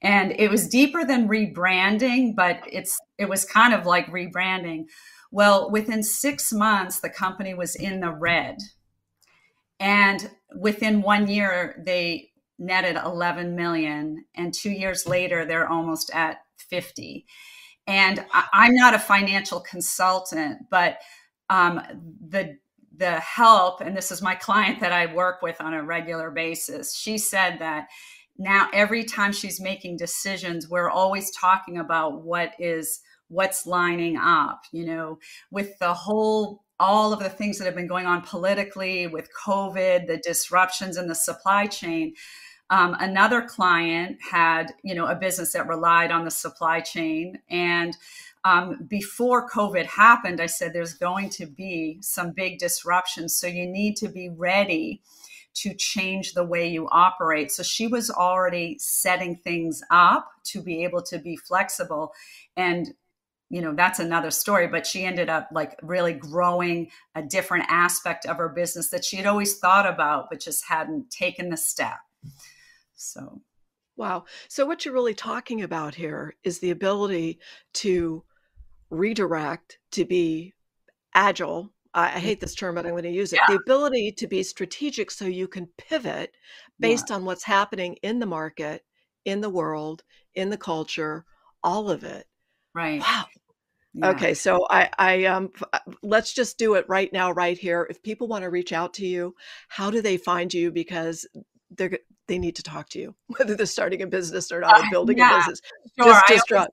and 0.02 0.34
it 0.40 0.50
was 0.50 0.68
deeper 0.68 1.06
than 1.06 1.28
rebranding, 1.28 2.36
but 2.36 2.64
it's 2.72 3.00
it 3.20 3.30
was 3.30 3.46
kind 3.46 3.74
of 3.74 3.86
like 3.86 4.08
rebranding. 4.08 4.86
Well, 5.32 5.70
within 5.70 6.04
six 6.04 6.52
months, 6.52 7.00
the 7.00 7.10
company 7.10 7.54
was 7.54 7.76
in 7.76 8.00
the 8.00 8.12
red, 8.12 8.58
and 9.80 10.32
within 10.56 11.04
one 11.04 11.28
year, 11.28 11.82
they 11.86 12.32
netted 12.58 12.96
11 12.96 13.56
million, 13.56 14.26
and 14.36 14.54
two 14.54 14.72
years 14.72 15.08
later, 15.08 15.46
they're 15.46 15.70
almost 15.70 16.12
at 16.14 16.38
50. 16.70 17.26
And 17.92 18.26
I, 18.32 18.68
am 18.68 18.76
not 18.76 18.94
a 18.94 19.00
financial 19.00 19.60
consultant, 19.60 20.70
but 20.70 21.00
um, 21.50 21.82
the 22.26 22.58
the 22.96 23.20
help, 23.20 23.82
and 23.82 23.98
this 23.98 24.12
is 24.12 24.22
my 24.22 24.34
client 24.34 24.80
that 24.80 24.94
I 24.94 25.14
work 25.14 25.42
with 25.42 25.60
on 25.60 25.74
a 25.74 25.84
regular 25.84 26.32
basis. 26.32 26.96
She 26.96 27.18
said 27.18 27.60
that 27.60 27.90
now 28.38 28.70
every 28.72 29.04
time 29.04 29.34
she's 29.34 29.60
making 29.60 29.98
decisions, 29.98 30.70
we're 30.70 30.90
always 30.90 31.32
talking 31.32 31.80
about 31.80 32.24
what 32.24 32.54
is 32.60 33.02
what's 33.28 33.66
lining 33.66 34.16
up. 34.16 34.62
You 34.72 34.86
know, 34.86 35.20
with 35.52 35.78
the 35.80 35.94
whole 35.94 36.64
all 36.80 37.12
of 37.12 37.20
the 37.20 37.30
things 37.30 37.58
that 37.58 37.66
have 37.66 37.76
been 37.76 37.88
going 37.88 38.06
on 38.06 38.22
politically 38.22 39.06
with 39.08 39.28
COVID, 39.46 40.08
the 40.08 40.22
disruptions 40.24 40.96
in 40.96 41.08
the 41.08 41.16
supply 41.16 41.68
chain. 41.68 42.14
Um, 42.72 42.96
another 43.02 43.42
client 43.42 44.18
had, 44.22 44.74
you 44.82 44.96
know, 44.96 45.06
a 45.06 45.16
business 45.16 45.52
that 45.54 45.68
relied 45.68 46.10
on 46.10 46.24
the 46.24 46.32
supply 46.32 46.80
chain. 46.80 47.38
And 47.50 47.96
um, 48.46 48.86
before 48.88 49.50
COVID 49.50 49.86
happened, 49.86 50.40
I 50.40 50.46
said 50.46 50.72
there's 50.72 50.94
going 50.94 51.30
to 51.32 51.46
be 51.46 51.98
some 52.02 52.32
big 52.32 52.60
disruptions. 52.60 53.36
So 53.36 53.46
you 53.46 53.68
need 53.68 53.98
to 53.98 54.08
be 54.08 54.30
ready 54.30 55.02
to 55.54 55.74
change 55.74 56.34
the 56.34 56.46
way 56.46 56.66
you 56.66 56.88
operate. 56.92 57.52
So 57.52 57.62
she 57.62 57.88
was 57.88 58.10
already 58.10 58.78
setting 58.80 59.36
things 59.36 59.84
up 59.92 60.30
to 60.46 60.62
be 60.62 60.86
able 60.86 61.02
to 61.04 61.20
be 61.20 61.36
flexible. 61.36 62.14
And 62.56 62.94
you 63.50 63.62
know 63.62 63.74
that's 63.76 64.00
another 64.00 64.32
story 64.32 64.66
but 64.66 64.88
she 64.88 65.04
ended 65.04 65.28
up 65.28 65.50
like 65.52 65.78
really 65.84 66.14
growing 66.14 66.90
a 67.16 67.22
different 67.22 67.66
aspect 67.68 68.26
of 68.26 68.38
her 68.38 68.48
business 68.48 68.90
that 68.92 69.04
she 69.04 69.18
had 69.18 69.26
always 69.26 69.58
thought 69.58 69.86
about 69.86 70.30
but 70.30 70.40
just 70.40 70.64
hadn't 70.70 71.12
taken 71.12 71.50
the 71.50 71.58
step 71.58 71.98
so, 73.02 73.42
wow. 73.98 74.26
So, 74.48 74.66
what 74.66 74.86
you're 74.86 74.94
really 74.94 75.14
talking 75.14 75.62
about 75.62 75.96
here 75.96 76.36
is 76.44 76.60
the 76.60 76.72
ability 76.72 77.40
to 77.76 78.24
redirect, 78.90 79.80
to 79.92 80.06
be 80.06 80.54
agile. 81.14 81.72
I, 81.94 82.06
I 82.06 82.20
hate 82.20 82.40
this 82.40 82.56
term, 82.56 82.76
but 82.76 82.86
I'm 82.86 82.92
going 82.92 83.04
to 83.04 83.10
use 83.10 83.34
it. 83.34 83.40
Yeah. 83.48 83.56
The 83.56 83.62
ability 83.62 84.14
to 84.14 84.28
be 84.28 84.44
strategic 84.44 85.12
so 85.12 85.26
you 85.26 85.48
can 85.48 85.68
pivot 85.78 86.32
based 86.80 87.10
yeah. 87.10 87.16
on 87.16 87.26
what's 87.26 87.44
happening 87.44 87.96
in 88.02 88.20
the 88.20 88.26
market, 88.26 88.84
in 89.26 89.42
the 89.42 89.50
world, 89.50 90.04
in 90.36 90.50
the 90.50 90.58
culture, 90.58 91.26
all 91.64 91.90
of 91.90 92.04
it. 92.04 92.26
Right. 92.74 93.02
Wow. 93.02 93.26
Yeah. 93.94 94.10
Okay, 94.12 94.34
so 94.34 94.66
I, 94.70 94.90
I 94.98 95.26
um, 95.26 95.52
uh, 95.74 95.80
let's 96.02 96.34
just 96.34 96.58
do 96.58 96.76
it 96.76 96.86
right 96.88 97.12
now, 97.12 97.32
right 97.32 97.58
here. 97.58 97.88
If 97.90 98.02
people 98.02 98.30
want 98.30 98.44
to 98.44 98.50
reach 98.50 98.72
out 98.72 98.94
to 98.96 99.06
you, 99.06 99.36
how 99.68 99.92
do 99.92 100.02
they 100.02 100.16
find 100.16 100.54
you? 100.54 100.72
Because 100.72 101.28
they're 101.72 102.00
they 102.28 102.38
need 102.38 102.56
to 102.58 102.64
talk 102.64 102.90
to 102.90 103.00
you, 103.00 103.16
whether 103.38 103.56
they're 103.56 103.66
starting 103.66 104.02
a 104.02 104.08
business 104.08 104.52
or 104.52 104.62
not, 104.62 104.80
or 104.80 104.86
uh, 104.86 104.90
building 104.92 105.18
yeah, 105.18 105.36
a 105.36 105.40
business. 105.40 105.62
Sure. 105.98 106.22
Just, 106.28 106.48
just 106.50 106.70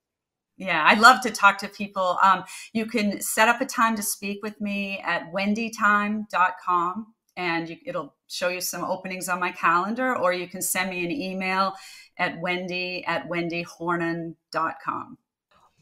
yeah, 0.56 0.84
I 0.84 0.94
love 0.94 1.20
to 1.22 1.30
talk 1.30 1.58
to 1.58 1.68
people. 1.68 2.18
Um, 2.20 2.42
you 2.72 2.86
can 2.86 3.20
set 3.20 3.48
up 3.48 3.60
a 3.60 3.66
time 3.66 3.94
to 3.94 4.02
speak 4.02 4.40
with 4.42 4.60
me 4.60 4.98
at 5.04 5.32
wendytime.com 5.32 7.14
and 7.36 7.68
you, 7.68 7.76
it'll 7.86 8.16
show 8.26 8.48
you 8.48 8.60
some 8.60 8.84
openings 8.84 9.28
on 9.28 9.38
my 9.38 9.52
calendar, 9.52 10.18
or 10.18 10.32
you 10.32 10.48
can 10.48 10.60
send 10.60 10.90
me 10.90 11.04
an 11.04 11.12
email 11.12 11.74
at 12.18 12.40
wendy 12.40 13.04
at 13.06 13.28
wendyhornung.com. 13.28 15.18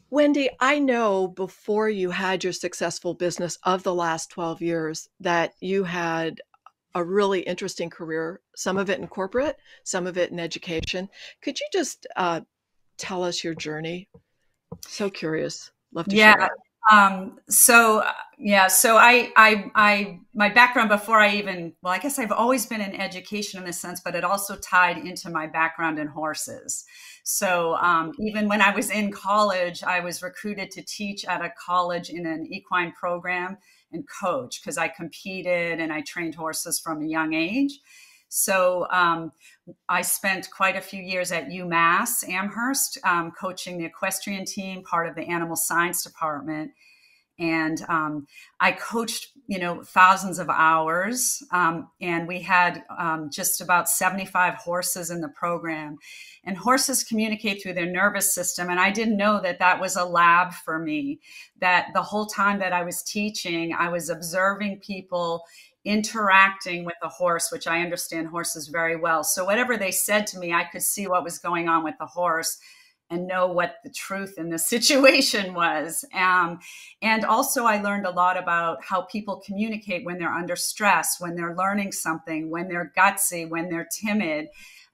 Wendy, 0.09 0.49
I 0.61 0.79
know 0.79 1.27
before 1.27 1.89
you 1.89 2.11
had 2.11 2.43
your 2.43 2.53
successful 2.53 3.13
business 3.15 3.57
of 3.63 3.83
the 3.83 3.93
last 3.93 4.29
12 4.29 4.61
years 4.61 5.09
that 5.19 5.53
you 5.59 5.83
had 5.83 6.39
a 6.95 7.03
really 7.03 7.41
interesting 7.41 7.89
career, 7.89 8.41
some 8.55 8.77
of 8.77 8.89
it 8.89 8.99
in 8.99 9.07
corporate, 9.07 9.57
some 9.83 10.07
of 10.07 10.17
it 10.17 10.31
in 10.31 10.39
education. 10.39 11.09
Could 11.41 11.59
you 11.59 11.67
just 11.71 12.07
uh, 12.15 12.41
tell 12.97 13.23
us 13.23 13.43
your 13.43 13.53
journey? 13.53 14.09
So 14.87 15.09
curious. 15.09 15.71
Love 15.93 16.05
to 16.07 16.15
hear. 16.15 16.35
yeah. 16.39 16.47
Um, 16.89 17.39
so 17.49 18.03
yeah, 18.37 18.67
so 18.67 18.97
I, 18.97 19.31
I, 19.35 19.71
I, 19.75 20.19
my 20.33 20.49
background 20.49 20.89
before 20.89 21.17
I 21.17 21.35
even, 21.35 21.73
well, 21.81 21.93
I 21.93 21.97
guess 21.97 22.17
I've 22.17 22.31
always 22.31 22.65
been 22.65 22.81
in 22.81 22.95
education 22.95 23.61
in 23.61 23.67
a 23.67 23.73
sense, 23.73 23.99
but 23.99 24.15
it 24.15 24.23
also 24.23 24.55
tied 24.55 24.97
into 24.97 25.29
my 25.29 25.47
background 25.47 25.99
in 25.99 26.07
horses. 26.07 26.85
So 27.23 27.75
um, 27.75 28.13
even 28.19 28.47
when 28.47 28.61
I 28.61 28.73
was 28.73 28.89
in 28.89 29.11
college, 29.11 29.83
I 29.83 29.99
was 29.99 30.23
recruited 30.23 30.71
to 30.71 30.81
teach 30.83 31.25
at 31.25 31.43
a 31.43 31.51
college 31.59 32.09
in 32.09 32.25
an 32.25 32.47
equine 32.49 32.93
program 32.93 33.57
and 33.91 34.03
coach 34.07 34.61
because 34.61 34.77
I 34.77 34.87
competed 34.87 35.79
and 35.79 35.91
I 35.91 36.01
trained 36.01 36.35
horses 36.35 36.79
from 36.79 37.01
a 37.01 37.05
young 37.05 37.33
age. 37.33 37.79
So 38.29 38.87
um, 38.91 39.31
I 39.87 40.01
spent 40.01 40.49
quite 40.51 40.75
a 40.75 40.81
few 40.81 41.01
years 41.01 41.31
at 41.31 41.47
UMass 41.47 42.27
Amherst 42.27 42.97
um, 43.05 43.31
coaching 43.31 43.77
the 43.77 43.85
equestrian 43.85 44.45
team, 44.45 44.83
part 44.83 45.07
of 45.07 45.15
the 45.15 45.23
animal 45.23 45.55
science 45.55 46.03
department 46.03 46.71
and 47.39 47.81
um, 47.87 48.27
I 48.59 48.71
coached, 48.71 49.33
you 49.47 49.59
know, 49.59 49.83
thousands 49.83 50.39
of 50.39 50.49
hours, 50.49 51.43
um, 51.51 51.89
and 52.01 52.27
we 52.27 52.41
had 52.41 52.83
um, 52.97 53.29
just 53.31 53.61
about 53.61 53.89
75 53.89 54.55
horses 54.55 55.11
in 55.11 55.21
the 55.21 55.29
program. 55.29 55.97
And 56.43 56.57
horses 56.57 57.03
communicate 57.03 57.61
through 57.61 57.73
their 57.73 57.91
nervous 57.91 58.33
system, 58.33 58.69
and 58.69 58.79
I 58.79 58.89
didn't 58.89 59.17
know 59.17 59.39
that 59.41 59.59
that 59.59 59.79
was 59.79 59.95
a 59.95 60.05
lab 60.05 60.53
for 60.53 60.79
me. 60.79 61.19
That 61.59 61.89
the 61.93 62.01
whole 62.01 62.25
time 62.25 62.59
that 62.59 62.73
I 62.73 62.83
was 62.83 63.03
teaching, 63.03 63.73
I 63.73 63.89
was 63.89 64.09
observing 64.09 64.79
people 64.79 65.43
interacting 65.85 66.83
with 66.83 66.95
a 67.01 67.07
horse, 67.07 67.49
which 67.51 67.67
I 67.67 67.81
understand 67.81 68.27
horses 68.27 68.67
very 68.67 68.95
well. 68.97 69.23
So 69.23 69.45
whatever 69.45 69.77
they 69.77 69.91
said 69.91 70.27
to 70.27 70.39
me, 70.39 70.51
I 70.51 70.65
could 70.65 70.81
see 70.81 71.07
what 71.07 71.23
was 71.23 71.37
going 71.37 71.69
on 71.69 71.83
with 71.83 71.95
the 71.99 72.05
horse 72.05 72.57
and 73.09 73.27
know 73.27 73.47
what 73.47 73.75
the 73.83 73.89
truth 73.89 74.35
in 74.37 74.49
the 74.49 74.59
situation 74.73 75.53
was. 75.53 76.05
Um, 76.13 76.59
and 77.01 77.25
also, 77.25 77.65
I 77.65 77.81
learned 77.81 78.05
a 78.05 78.11
lot 78.11 78.37
about 78.37 78.83
how 78.83 79.01
people 79.03 79.41
communicate 79.45 80.05
when 80.05 80.17
they're 80.17 80.29
under 80.29 80.55
stress, 80.55 81.19
when 81.19 81.35
they're 81.35 81.55
learning 81.55 81.91
something, 81.91 82.49
when 82.49 82.67
they're 82.67 82.91
gutsy, 82.97 83.49
when 83.49 83.69
they're 83.69 83.87
timid. 83.91 84.47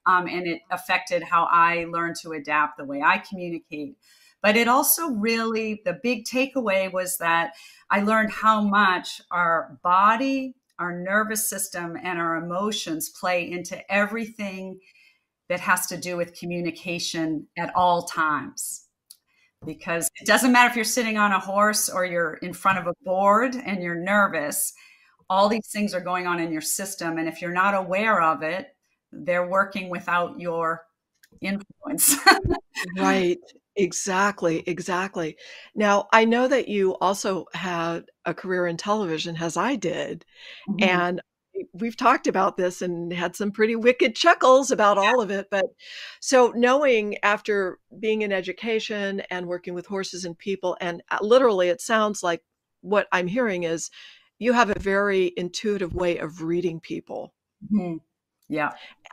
Um, 0.06 0.28
and 0.28 0.47
it 0.47 0.62
affected 0.69 1.23
how 1.23 1.47
I 1.49 1.86
learned 1.86 2.17
to 2.23 2.34
adapt 2.34 2.78
the 2.78 2.86
way 2.86 3.02
I 3.02 3.19
communicate. 3.19 3.95
But 4.41 4.58
it 4.58 4.67
also 4.67 5.08
really, 5.08 5.82
the 5.86 5.97
big 6.04 6.26
takeaway 6.26 6.91
was 6.91 7.17
that 7.19 7.54
I 7.89 8.02
learned 8.02 8.32
how 8.32 8.60
much 8.60 9.21
our 9.32 9.80
body, 9.82 10.56
our 10.78 10.99
nervous 10.99 11.49
system, 11.49 11.97
and 12.04 12.19
our 12.19 12.36
emotions 12.36 13.10
play 13.10 13.49
into 13.49 13.89
everything 13.91 14.82
that 15.49 15.60
has 15.60 15.88
to 15.88 15.97
do 15.97 16.17
with 16.17 16.38
communication 16.38 17.47
at 17.58 17.73
all 17.75 18.03
times. 18.03 18.88
Because 19.65 20.10
it 20.19 20.27
doesn't 20.27 20.51
matter 20.51 20.69
if 20.69 20.75
you're 20.75 20.84
sitting 20.84 21.17
on 21.17 21.32
a 21.32 21.39
horse 21.39 21.89
or 21.89 22.06
you're 22.06 22.34
in 22.36 22.53
front 22.53 22.79
of 22.79 22.88
a 22.88 22.93
board 23.03 23.56
and 23.56 23.82
you're 23.82 23.95
nervous, 23.95 24.73
all 25.29 25.47
these 25.47 25.69
things 25.71 25.93
are 25.93 26.01
going 26.01 26.27
on 26.27 26.39
in 26.39 26.51
your 26.51 26.62
system. 26.62 27.17
And 27.17 27.29
if 27.29 27.41
you're 27.41 27.53
not 27.53 27.73
aware 27.73 28.21
of 28.21 28.43
it, 28.43 28.75
they're 29.12 29.47
working 29.47 29.89
without 29.89 30.39
your 30.39 30.84
influence. 31.41 32.17
right. 32.97 33.39
Exactly, 33.75 34.63
exactly. 34.67 35.36
Now, 35.73 36.08
I 36.13 36.25
know 36.25 36.47
that 36.47 36.67
you 36.67 36.95
also 36.97 37.45
had 37.53 38.06
a 38.25 38.34
career 38.34 38.67
in 38.67 38.77
television, 38.77 39.36
as 39.38 39.58
I 39.58 39.75
did. 39.75 40.25
Mm-hmm. 40.69 40.84
And 40.89 41.21
we've 41.73 41.97
talked 41.97 42.27
about 42.27 42.57
this 42.57 42.81
and 42.81 43.11
had 43.11 43.35
some 43.35 43.51
pretty 43.51 43.75
wicked 43.75 44.15
chuckles 44.15 44.71
about 44.71 44.97
all 44.97 45.21
of 45.21 45.31
it. 45.31 45.47
But 45.49 45.65
so 46.19 46.53
knowing 46.55 47.17
after 47.23 47.79
being 47.99 48.21
in 48.21 48.31
education 48.31 49.21
and 49.29 49.47
working 49.47 49.73
with 49.73 49.85
horses 49.85 50.25
and 50.25 50.37
people, 50.37 50.77
and 50.81 51.01
uh, 51.11 51.19
literally, 51.21 51.69
it 51.69 51.81
sounds 51.81 52.23
like 52.23 52.43
what 52.81 53.07
I'm 53.11 53.27
hearing 53.27 53.63
is 53.63 53.89
you 54.39 54.53
have 54.53 54.69
a 54.69 54.79
very 54.79 55.31
intuitive 55.37 55.93
way 55.93 56.17
of 56.17 56.41
reading 56.41 56.79
people. 56.79 57.33
Mm-hmm. 57.71 57.97
Yeah. 58.49 58.71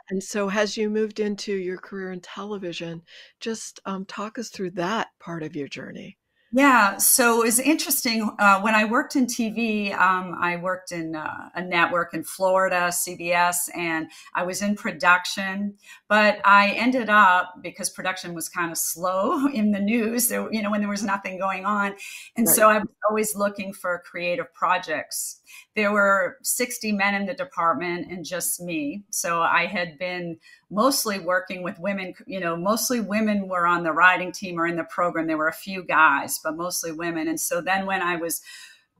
And 0.09 0.21
so, 0.21 0.51
as 0.51 0.75
you 0.75 0.89
moved 0.89 1.19
into 1.19 1.55
your 1.55 1.77
career 1.77 2.11
in 2.11 2.19
television, 2.19 3.01
just 3.39 3.79
um, 3.85 4.05
talk 4.05 4.37
us 4.37 4.49
through 4.49 4.71
that 4.71 5.07
part 5.19 5.41
of 5.41 5.55
your 5.55 5.67
journey. 5.67 6.17
Yeah, 6.53 6.97
so 6.97 7.43
it's 7.43 7.59
interesting. 7.59 8.29
Uh, 8.37 8.59
when 8.59 8.75
I 8.75 8.83
worked 8.83 9.15
in 9.15 9.25
TV, 9.25 9.97
um, 9.97 10.35
I 10.37 10.57
worked 10.57 10.91
in 10.91 11.15
uh, 11.15 11.49
a 11.55 11.61
network 11.61 12.13
in 12.13 12.25
Florida, 12.25 12.89
CBS, 12.89 13.55
and 13.73 14.11
I 14.35 14.43
was 14.43 14.61
in 14.61 14.75
production. 14.75 15.75
But 16.09 16.41
I 16.43 16.71
ended 16.71 17.09
up 17.09 17.53
because 17.61 17.89
production 17.89 18.33
was 18.33 18.49
kind 18.49 18.69
of 18.69 18.77
slow 18.77 19.47
in 19.53 19.71
the 19.71 19.79
news. 19.79 20.27
There, 20.27 20.51
you 20.51 20.61
know, 20.61 20.71
when 20.71 20.81
there 20.81 20.89
was 20.89 21.03
nothing 21.03 21.39
going 21.39 21.63
on, 21.63 21.95
and 22.35 22.45
right. 22.45 22.55
so 22.55 22.69
I 22.69 22.79
was 22.79 22.89
always 23.09 23.33
looking 23.33 23.71
for 23.71 24.03
creative 24.05 24.53
projects. 24.53 25.39
There 25.75 25.93
were 25.93 26.37
60 26.43 26.91
men 26.91 27.15
in 27.15 27.25
the 27.27 27.33
department 27.33 28.11
and 28.11 28.25
just 28.25 28.61
me. 28.61 29.03
So 29.09 29.41
I 29.41 29.67
had 29.67 29.97
been 29.97 30.37
mostly 30.71 31.19
working 31.19 31.61
with 31.61 31.77
women. 31.79 32.13
You 32.25 32.39
know, 32.39 32.55
mostly 32.55 32.99
women 32.99 33.47
were 33.47 33.67
on 33.67 33.83
the 33.83 33.91
riding 33.91 34.31
team 34.31 34.59
or 34.59 34.65
in 34.65 34.77
the 34.77 34.85
program. 34.85 35.27
There 35.27 35.37
were 35.37 35.47
a 35.47 35.53
few 35.53 35.83
guys, 35.83 36.39
but 36.43 36.55
mostly 36.55 36.91
women. 36.91 37.27
And 37.27 37.39
so 37.39 37.61
then 37.61 37.85
when 37.85 38.01
I 38.01 38.15
was, 38.15 38.41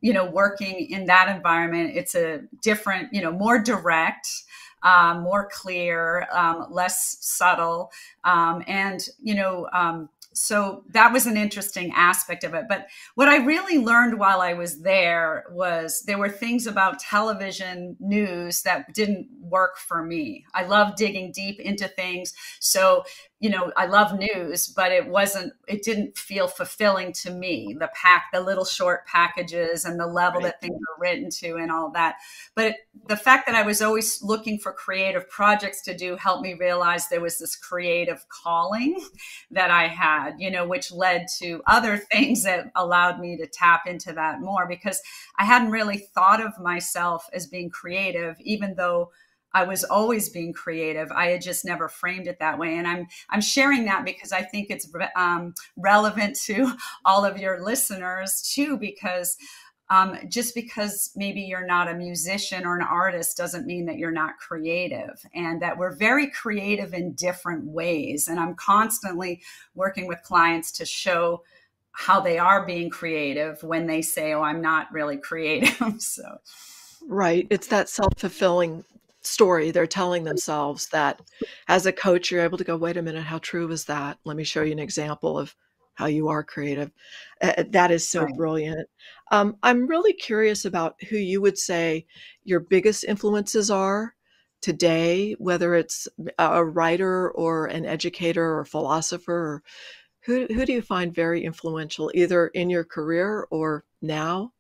you 0.01 0.13
know, 0.13 0.25
working 0.25 0.87
in 0.89 1.05
that 1.05 1.33
environment, 1.33 1.93
it's 1.95 2.13
a 2.13 2.41
different, 2.61 3.13
you 3.13 3.21
know, 3.21 3.31
more 3.31 3.57
direct. 3.57 4.27
Um, 4.83 5.21
more 5.21 5.47
clear, 5.53 6.27
um, 6.33 6.65
less 6.71 7.17
subtle, 7.21 7.91
um, 8.23 8.63
and 8.65 8.99
you 9.21 9.35
know, 9.35 9.67
um, 9.73 10.09
so 10.33 10.83
that 10.89 11.11
was 11.11 11.25
an 11.25 11.37
interesting 11.37 11.91
aspect 11.95 12.43
of 12.43 12.53
it. 12.53 12.65
But 12.69 12.87
what 13.15 13.27
I 13.27 13.37
really 13.37 13.77
learned 13.77 14.17
while 14.17 14.41
I 14.41 14.53
was 14.53 14.81
there 14.81 15.45
was 15.51 16.03
there 16.05 16.17
were 16.17 16.29
things 16.29 16.67
about 16.67 16.99
television 16.99 17.97
news 17.99 18.61
that 18.63 18.93
didn't 18.93 19.27
work 19.41 19.77
for 19.77 20.03
me. 20.03 20.45
I 20.53 20.63
love 20.63 20.95
digging 20.95 21.31
deep 21.31 21.59
into 21.59 21.87
things. 21.87 22.33
So 22.59 23.03
you 23.41 23.49
know, 23.49 23.71
I 23.75 23.87
love 23.87 24.17
news, 24.19 24.67
but 24.67 24.91
it 24.91 25.07
wasn't, 25.07 25.53
it 25.67 25.81
didn't 25.81 26.15
feel 26.15 26.47
fulfilling 26.47 27.11
to 27.13 27.31
me. 27.31 27.75
The 27.77 27.89
pack, 27.91 28.25
the 28.31 28.39
little 28.39 28.65
short 28.65 29.07
packages 29.07 29.83
and 29.83 29.99
the 29.99 30.05
level 30.05 30.41
right. 30.41 30.49
that 30.49 30.61
things 30.61 30.75
are 30.75 31.01
written 31.01 31.31
to 31.31 31.55
and 31.55 31.71
all 31.71 31.89
that. 31.93 32.17
But 32.53 32.65
it, 32.65 32.75
the 33.07 33.17
fact 33.17 33.47
that 33.47 33.55
I 33.55 33.63
was 33.63 33.81
always 33.81 34.21
looking 34.21 34.59
for 34.59 34.71
creative 34.71 35.27
projects 35.27 35.81
to 35.85 35.97
do 35.97 36.17
helped 36.17 36.43
me 36.43 36.53
realize 36.53 37.09
there 37.09 37.19
was 37.19 37.39
this 37.39 37.55
creative 37.55 38.23
calling 38.29 39.03
that 39.49 39.71
I 39.71 39.87
had, 39.87 40.35
you 40.37 40.51
know, 40.51 40.67
which 40.67 40.91
led 40.91 41.25
to 41.39 41.63
other 41.65 41.97
things 42.11 42.43
that 42.43 42.71
allowed 42.75 43.19
me 43.19 43.37
to 43.37 43.47
tap 43.47 43.87
into 43.87 44.13
that 44.13 44.39
more 44.39 44.67
because 44.67 45.01
I 45.39 45.45
hadn't 45.45 45.71
really 45.71 45.97
thought 45.97 46.45
of 46.45 46.59
myself 46.59 47.27
as 47.33 47.47
being 47.47 47.71
creative, 47.71 48.35
even 48.41 48.75
though 48.75 49.09
I 49.53 49.63
was 49.63 49.83
always 49.83 50.29
being 50.29 50.53
creative. 50.53 51.11
I 51.11 51.27
had 51.27 51.41
just 51.41 51.65
never 51.65 51.89
framed 51.89 52.27
it 52.27 52.39
that 52.39 52.57
way, 52.57 52.77
and 52.77 52.87
I'm 52.87 53.07
I'm 53.29 53.41
sharing 53.41 53.85
that 53.85 54.05
because 54.05 54.31
I 54.31 54.41
think 54.43 54.69
it's 54.69 54.91
um, 55.15 55.53
relevant 55.75 56.37
to 56.45 56.73
all 57.05 57.25
of 57.25 57.37
your 57.37 57.63
listeners 57.63 58.41
too. 58.53 58.77
Because 58.77 59.37
um, 59.89 60.17
just 60.29 60.55
because 60.55 61.11
maybe 61.15 61.41
you're 61.41 61.65
not 61.65 61.89
a 61.89 61.93
musician 61.93 62.65
or 62.65 62.77
an 62.77 62.81
artist 62.81 63.35
doesn't 63.35 63.67
mean 63.67 63.85
that 63.87 63.97
you're 63.97 64.11
not 64.11 64.37
creative, 64.37 65.25
and 65.33 65.61
that 65.61 65.77
we're 65.77 65.95
very 65.95 66.29
creative 66.29 66.93
in 66.93 67.13
different 67.13 67.65
ways. 67.65 68.27
And 68.27 68.39
I'm 68.39 68.55
constantly 68.55 69.41
working 69.75 70.07
with 70.07 70.23
clients 70.23 70.71
to 70.73 70.85
show 70.85 71.43
how 71.93 72.21
they 72.21 72.39
are 72.39 72.65
being 72.65 72.89
creative 72.89 73.61
when 73.63 73.85
they 73.85 74.01
say, 74.01 74.33
"Oh, 74.33 74.43
I'm 74.43 74.61
not 74.61 74.91
really 74.93 75.17
creative." 75.29 76.01
so. 76.01 76.37
Right. 77.07 77.47
It's 77.49 77.67
that 77.67 77.89
self 77.89 78.13
fulfilling 78.17 78.85
story 79.23 79.71
they're 79.71 79.87
telling 79.87 80.23
themselves 80.23 80.87
that 80.89 81.21
as 81.67 81.85
a 81.85 81.91
coach 81.91 82.31
you're 82.31 82.41
able 82.41 82.57
to 82.57 82.63
go 82.63 82.75
wait 82.75 82.97
a 82.97 83.01
minute 83.01 83.23
how 83.23 83.37
true 83.39 83.69
is 83.71 83.85
that? 83.85 84.17
Let 84.25 84.37
me 84.37 84.43
show 84.43 84.63
you 84.63 84.71
an 84.71 84.79
example 84.79 85.37
of 85.37 85.55
how 85.93 86.07
you 86.07 86.29
are 86.29 86.43
creative. 86.43 86.91
Uh, 87.41 87.63
that 87.69 87.91
is 87.91 88.07
so 88.07 88.23
right. 88.23 88.35
brilliant. 88.35 88.87
Um, 89.31 89.57
i'm 89.63 89.87
really 89.87 90.13
curious 90.13 90.65
about 90.65 90.95
who 91.09 91.17
you 91.17 91.41
would 91.41 91.57
say 91.57 92.05
your 92.43 92.59
biggest 92.59 93.03
influences 93.05 93.71
are 93.71 94.15
today 94.61 95.33
whether 95.39 95.73
it's 95.75 96.07
a 96.37 96.63
writer 96.63 97.31
or 97.31 97.65
an 97.67 97.85
educator 97.85 98.57
or 98.57 98.65
philosopher 98.65 99.33
or 99.33 99.63
who, 100.25 100.45
who 100.47 100.65
do 100.65 100.73
you 100.73 100.81
find 100.81 101.15
very 101.15 101.43
influential 101.43 102.11
either 102.13 102.47
in 102.49 102.69
your 102.69 102.83
career 102.83 103.47
or 103.49 103.85
now 104.01 104.51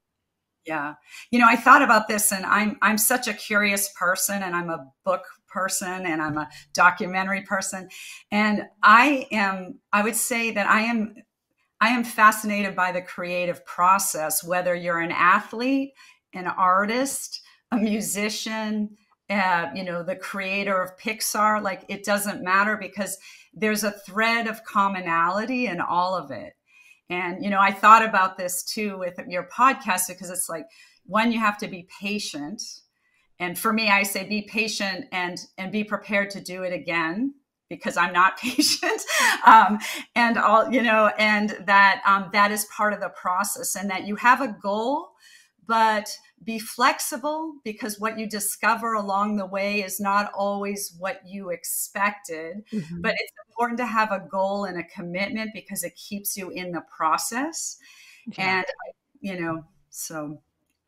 yeah. 0.65 0.93
You 1.31 1.39
know, 1.39 1.47
I 1.47 1.55
thought 1.55 1.81
about 1.81 2.07
this 2.07 2.31
and 2.31 2.45
I'm 2.45 2.77
I'm 2.81 2.97
such 2.97 3.27
a 3.27 3.33
curious 3.33 3.91
person 3.97 4.43
and 4.43 4.55
I'm 4.55 4.69
a 4.69 4.85
book 5.03 5.23
person 5.47 6.05
and 6.05 6.21
I'm 6.21 6.37
a 6.37 6.49
documentary 6.73 7.41
person 7.41 7.89
and 8.31 8.63
I 8.83 9.27
am 9.31 9.79
I 9.91 10.03
would 10.03 10.15
say 10.15 10.51
that 10.51 10.67
I 10.67 10.81
am 10.81 11.15
I 11.79 11.89
am 11.89 12.03
fascinated 12.03 12.75
by 12.75 12.91
the 12.91 13.01
creative 13.01 13.65
process 13.65 14.43
whether 14.43 14.75
you're 14.75 14.99
an 14.99 15.11
athlete, 15.11 15.93
an 16.33 16.47
artist, 16.47 17.41
a 17.71 17.77
musician, 17.77 18.97
uh, 19.31 19.69
you 19.73 19.83
know, 19.83 20.03
the 20.03 20.15
creator 20.15 20.81
of 20.81 20.97
Pixar, 20.97 21.61
like 21.61 21.85
it 21.87 22.03
doesn't 22.03 22.43
matter 22.43 22.77
because 22.77 23.17
there's 23.53 23.83
a 23.83 23.91
thread 23.91 24.47
of 24.47 24.63
commonality 24.63 25.67
in 25.67 25.81
all 25.81 26.15
of 26.15 26.31
it. 26.31 26.53
And, 27.09 27.43
you 27.43 27.49
know, 27.49 27.59
I 27.59 27.71
thought 27.71 28.05
about 28.05 28.37
this 28.37 28.63
too 28.63 28.97
with 28.97 29.19
your 29.27 29.49
podcast 29.55 30.07
because 30.07 30.29
it's 30.29 30.47
like, 30.49 30.65
one, 31.05 31.31
you 31.31 31.39
have 31.39 31.57
to 31.57 31.67
be 31.67 31.87
patient. 31.99 32.61
And 33.39 33.57
for 33.57 33.73
me, 33.73 33.89
I 33.89 34.03
say 34.03 34.27
be 34.27 34.43
patient 34.43 35.05
and 35.11 35.37
and 35.57 35.71
be 35.71 35.83
prepared 35.83 36.29
to 36.31 36.41
do 36.41 36.63
it 36.63 36.73
again 36.73 37.33
because 37.69 37.97
I'm 37.97 38.13
not 38.13 38.37
patient. 38.39 39.01
um, 39.45 39.79
and 40.15 40.37
all, 40.37 40.71
you 40.71 40.83
know, 40.83 41.11
and 41.17 41.57
that 41.65 42.01
um, 42.05 42.29
that 42.33 42.51
is 42.51 42.65
part 42.65 42.93
of 42.93 42.99
the 42.99 43.09
process 43.09 43.75
and 43.75 43.89
that 43.89 44.05
you 44.05 44.15
have 44.17 44.41
a 44.41 44.55
goal, 44.61 45.09
but 45.67 46.15
be 46.43 46.59
flexible 46.59 47.55
because 47.63 47.99
what 47.99 48.17
you 48.17 48.27
discover 48.27 48.93
along 48.93 49.37
the 49.37 49.45
way 49.45 49.83
is 49.83 49.99
not 49.99 50.31
always 50.35 50.95
what 50.97 51.21
you 51.25 51.49
expected. 51.49 52.63
Mm-hmm. 52.71 53.01
But 53.01 53.13
it's 53.19 53.33
important 53.49 53.77
to 53.79 53.85
have 53.85 54.11
a 54.11 54.25
goal 54.31 54.65
and 54.65 54.79
a 54.79 54.83
commitment 54.83 55.51
because 55.53 55.83
it 55.83 55.95
keeps 55.95 56.35
you 56.35 56.49
in 56.49 56.71
the 56.71 56.81
process. 56.95 57.77
And, 58.37 58.65
you 59.19 59.39
know, 59.39 59.65
so 59.89 60.41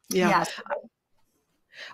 yeah. 0.10 0.30
yeah. 0.30 0.46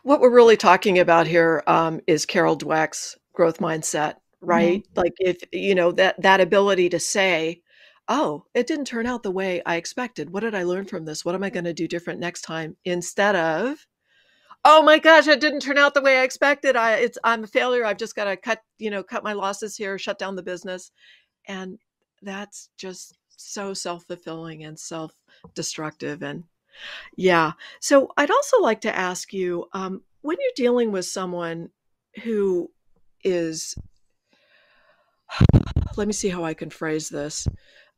What 0.03 0.19
we're 0.19 0.33
really 0.33 0.57
talking 0.57 0.99
about 0.99 1.27
here 1.27 1.63
um, 1.67 2.01
is 2.07 2.25
Carol 2.25 2.57
Dweck's 2.57 3.17
growth 3.33 3.59
mindset, 3.59 4.15
right? 4.41 4.83
Mm-hmm. 4.83 4.99
Like 4.99 5.13
if 5.19 5.37
you 5.51 5.73
know 5.73 5.91
that 5.93 6.21
that 6.21 6.41
ability 6.41 6.89
to 6.89 6.99
say, 6.99 7.61
oh, 8.09 8.43
it 8.55 8.65
didn't 8.65 8.85
turn 8.85 9.05
out 9.05 9.21
the 9.21 9.31
way 9.31 9.61
I 9.65 9.75
expected. 9.75 10.31
What 10.31 10.39
did 10.41 10.55
I 10.55 10.63
learn 10.63 10.85
from 10.85 11.05
this? 11.05 11.23
What 11.23 11.35
am 11.35 11.43
I 11.43 11.51
going 11.51 11.65
to 11.65 11.73
do 11.73 11.87
different 11.87 12.19
next 12.19 12.41
time? 12.41 12.75
Instead 12.83 13.35
of, 13.35 13.85
oh 14.65 14.81
my 14.81 14.97
gosh, 14.97 15.27
it 15.27 15.39
didn't 15.39 15.61
turn 15.61 15.77
out 15.77 15.93
the 15.93 16.01
way 16.01 16.17
I 16.17 16.23
expected. 16.23 16.75
I 16.75 16.95
it's 16.95 17.19
I'm 17.23 17.43
a 17.43 17.47
failure. 17.47 17.85
I've 17.85 17.97
just 17.97 18.15
got 18.15 18.25
to 18.25 18.35
cut, 18.35 18.61
you 18.79 18.89
know, 18.89 19.03
cut 19.03 19.23
my 19.23 19.33
losses 19.33 19.77
here, 19.77 19.97
shut 19.99 20.17
down 20.17 20.35
the 20.35 20.43
business. 20.43 20.91
And 21.47 21.77
that's 22.23 22.69
just 22.77 23.17
so 23.29 23.73
self-fulfilling 23.73 24.63
and 24.63 24.77
self-destructive 24.77 26.23
and 26.23 26.43
yeah. 27.15 27.53
So 27.79 28.11
I'd 28.17 28.31
also 28.31 28.59
like 28.61 28.81
to 28.81 28.95
ask 28.95 29.33
you 29.33 29.67
um, 29.73 30.01
when 30.21 30.37
you're 30.39 30.51
dealing 30.55 30.91
with 30.91 31.05
someone 31.05 31.69
who 32.23 32.71
is 33.23 33.75
let 35.97 36.07
me 36.07 36.13
see 36.13 36.29
how 36.29 36.43
I 36.43 36.53
can 36.53 36.69
phrase 36.69 37.09
this. 37.09 37.47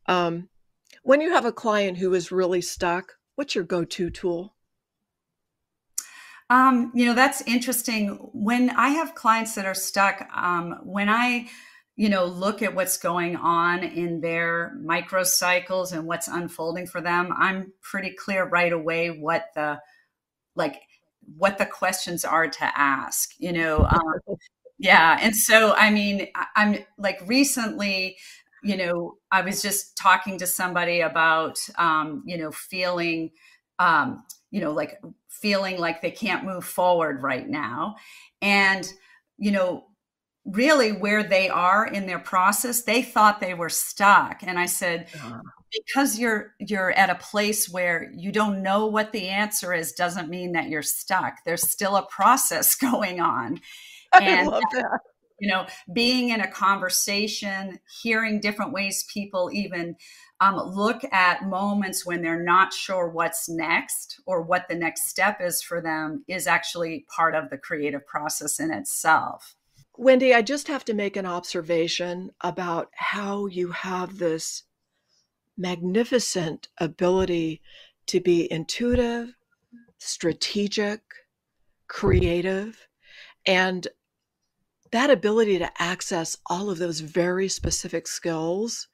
Um, 0.08 0.50
when 1.04 1.22
you 1.22 1.32
have 1.32 1.46
a 1.46 1.52
client 1.52 1.98
who 1.98 2.14
is 2.14 2.32
really 2.32 2.62
stuck, 2.62 3.14
what's 3.36 3.56
your 3.56 3.64
go-to 3.64 4.10
tool? 4.10 4.56
Um, 6.50 6.92
you 6.94 7.06
know, 7.06 7.14
that's 7.14 7.42
interesting. 7.44 8.10
When 8.34 8.72
I 8.72 8.90
have 8.90 9.16
clients 9.16 9.56
that 9.56 9.66
are 9.66 9.74
stuck, 9.74 10.28
um, 10.36 10.80
when 10.84 11.08
I, 11.08 11.48
you 11.96 12.10
know, 12.10 12.26
look 12.26 12.62
at 12.62 12.76
what's 12.76 12.98
going 12.98 13.38
on 13.38 13.84
in 13.84 14.20
their 14.20 14.78
microcycles 14.84 15.94
and 15.94 16.06
what's 16.06 16.28
unfolding 16.28 16.88
for 16.88 17.00
them, 17.00 17.30
I'm 17.38 17.72
pretty 17.82 18.12
clear 18.12 18.46
right 18.46 18.74
away 18.74 19.10
what 19.10 19.46
the, 19.56 19.80
like, 20.56 20.76
what 21.38 21.58
the 21.58 21.66
questions 21.66 22.26
are 22.26 22.50
to 22.50 22.78
ask. 22.78 23.30
You 23.40 23.54
know, 23.54 23.86
um, 23.86 24.38
yeah. 24.78 25.20
And 25.22 25.34
so, 25.34 25.74
I 25.76 25.90
mean, 25.90 26.28
I'm 26.58 26.80
like 26.98 27.22
recently, 27.28 28.18
you 28.64 28.78
know, 28.78 29.16
I 29.32 29.42
was 29.42 29.62
just 29.62 29.98
talking 29.98 30.38
to 30.40 30.48
somebody 30.48 31.02
about, 31.02 31.60
um, 31.78 32.24
you 32.26 32.38
know, 32.38 32.52
feeling, 32.52 33.32
um, 33.80 34.24
you 34.52 34.62
know, 34.62 34.72
like 34.72 35.02
feeling 35.30 35.80
like 35.80 36.02
they 36.02 36.12
can't 36.12 36.46
move 36.46 36.66
forward 36.66 37.24
right 37.24 37.48
now. 37.48 37.96
And, 38.42 38.92
you 39.38 39.52
know, 39.52 39.86
really 40.46 40.92
where 40.92 41.24
they 41.24 41.50
are 41.50 41.86
in 41.86 42.06
their 42.06 42.20
process, 42.20 42.84
they 42.84 43.02
thought 43.02 43.40
they 43.40 43.54
were 43.54 43.70
stuck. 43.70 44.44
And 44.44 44.60
I 44.60 44.66
said, 44.66 45.08
uh-huh. 45.16 45.42
because 45.72 46.20
you're 46.20 46.54
you're 46.60 46.92
at 46.92 47.10
a 47.10 47.16
place 47.16 47.70
where 47.70 48.12
you 48.16 48.32
don't 48.32 48.62
know 48.62 48.88
what 48.88 49.12
the 49.12 49.30
answer 49.30 49.74
is 49.74 49.94
doesn't 49.94 50.30
mean 50.30 50.52
that 50.52 50.70
you're 50.70 50.82
stuck. 50.82 51.38
There's 51.46 51.70
still 51.70 51.96
a 51.96 52.06
process 52.08 52.76
going 52.92 53.20
on. 53.20 53.60
And 54.14 54.42
I 54.42 54.44
love 54.44 54.64
that 54.74 55.00
you 55.42 55.50
know 55.50 55.66
being 55.92 56.30
in 56.30 56.40
a 56.40 56.48
conversation 56.48 57.80
hearing 58.02 58.40
different 58.40 58.72
ways 58.72 59.04
people 59.12 59.50
even 59.52 59.96
um, 60.40 60.56
look 60.56 61.04
at 61.12 61.46
moments 61.46 62.06
when 62.06 62.22
they're 62.22 62.42
not 62.42 62.74
sure 62.74 63.10
what's 63.10 63.50
next 63.50 64.22
or 64.26 64.42
what 64.42 64.68
the 64.70 64.76
next 64.76 65.10
step 65.10 65.40
is 65.42 65.62
for 65.62 65.82
them 65.82 66.24
is 66.28 66.48
actually 66.48 67.06
part 67.14 67.36
of 67.36 67.50
the 67.50 67.58
creative 67.58 68.06
process 68.08 68.60
in 68.60 68.72
itself. 68.72 69.56
Wendy 69.98 70.34
i 70.34 70.42
just 70.42 70.68
have 70.68 70.86
to 70.86 70.94
make 70.94 71.18
an 71.18 71.26
observation 71.26 72.32
about 72.42 72.90
how 72.94 73.48
you 73.48 73.72
have 73.72 74.20
this 74.20 74.64
magnificent 75.58 76.70
ability 76.78 77.62
to 78.08 78.20
be 78.20 78.52
intuitive 78.52 79.34
strategic 79.98 81.02
creative 81.88 82.88
and 83.46 83.88
that 84.92 85.10
ability 85.10 85.60
to 85.60 85.82
access 85.82 86.38
all 86.48 86.70
of 86.70 86.78
those 86.78 87.00
very 87.00 87.48
specific 87.48 88.08
skills 88.08 88.88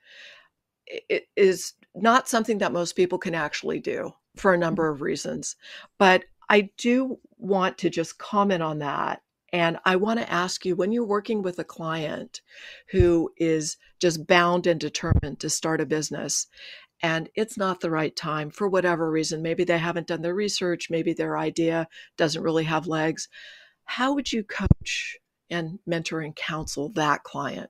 is 1.36 1.74
not 1.96 2.30
something 2.30 2.60
that 2.60 2.72
most 2.72 2.96
people 2.96 3.18
can 3.18 3.36
actually 3.36 3.80
do 3.80 4.14
for 4.36 4.52
a 4.52 4.54
mm-hmm. 4.56 4.62
number 4.62 4.90
of 4.90 5.02
reasons. 5.02 5.56
But 5.98 6.26
I 6.50 6.70
do 6.78 7.20
want 7.38 7.78
to 7.80 7.90
just 7.90 8.18
comment 8.18 8.64
on 8.64 8.80
that. 8.80 9.22
And 9.54 9.80
I 9.86 9.96
want 9.96 10.20
to 10.20 10.32
ask 10.32 10.66
you 10.66 10.76
when 10.76 10.92
you're 10.92 11.06
working 11.06 11.42
with 11.42 11.58
a 11.60 11.64
client 11.64 12.42
who 12.92 13.32
is 13.38 13.78
just 14.00 14.28
bound 14.28 14.68
and 14.68 14.80
determined 14.80 15.40
to 15.40 15.50
start 15.50 15.82
a 15.82 15.86
business 15.86 16.48
and 17.02 17.30
it's 17.36 17.58
not 17.58 17.80
the 17.80 17.92
right 17.92 18.16
time 18.16 18.50
for 18.50 18.68
whatever 18.68 19.10
reason, 19.10 19.42
maybe 19.42 19.64
they 19.64 19.78
haven't 19.78 20.08
done 20.08 20.22
their 20.22 20.34
research, 20.34 20.90
maybe 20.90 21.14
their 21.14 21.38
idea 21.38 21.88
doesn't 22.18 22.42
really 22.42 22.64
have 22.64 22.88
legs. 22.88 23.30
How 23.86 24.14
would 24.14 24.34
you 24.34 24.44
coach 24.44 25.18
and 25.50 25.80
mentor 25.86 26.22
and 26.22 26.36
counsel 26.36 26.90
that 26.90 27.24
client? 27.24 27.70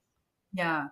Yeah. 0.54 0.88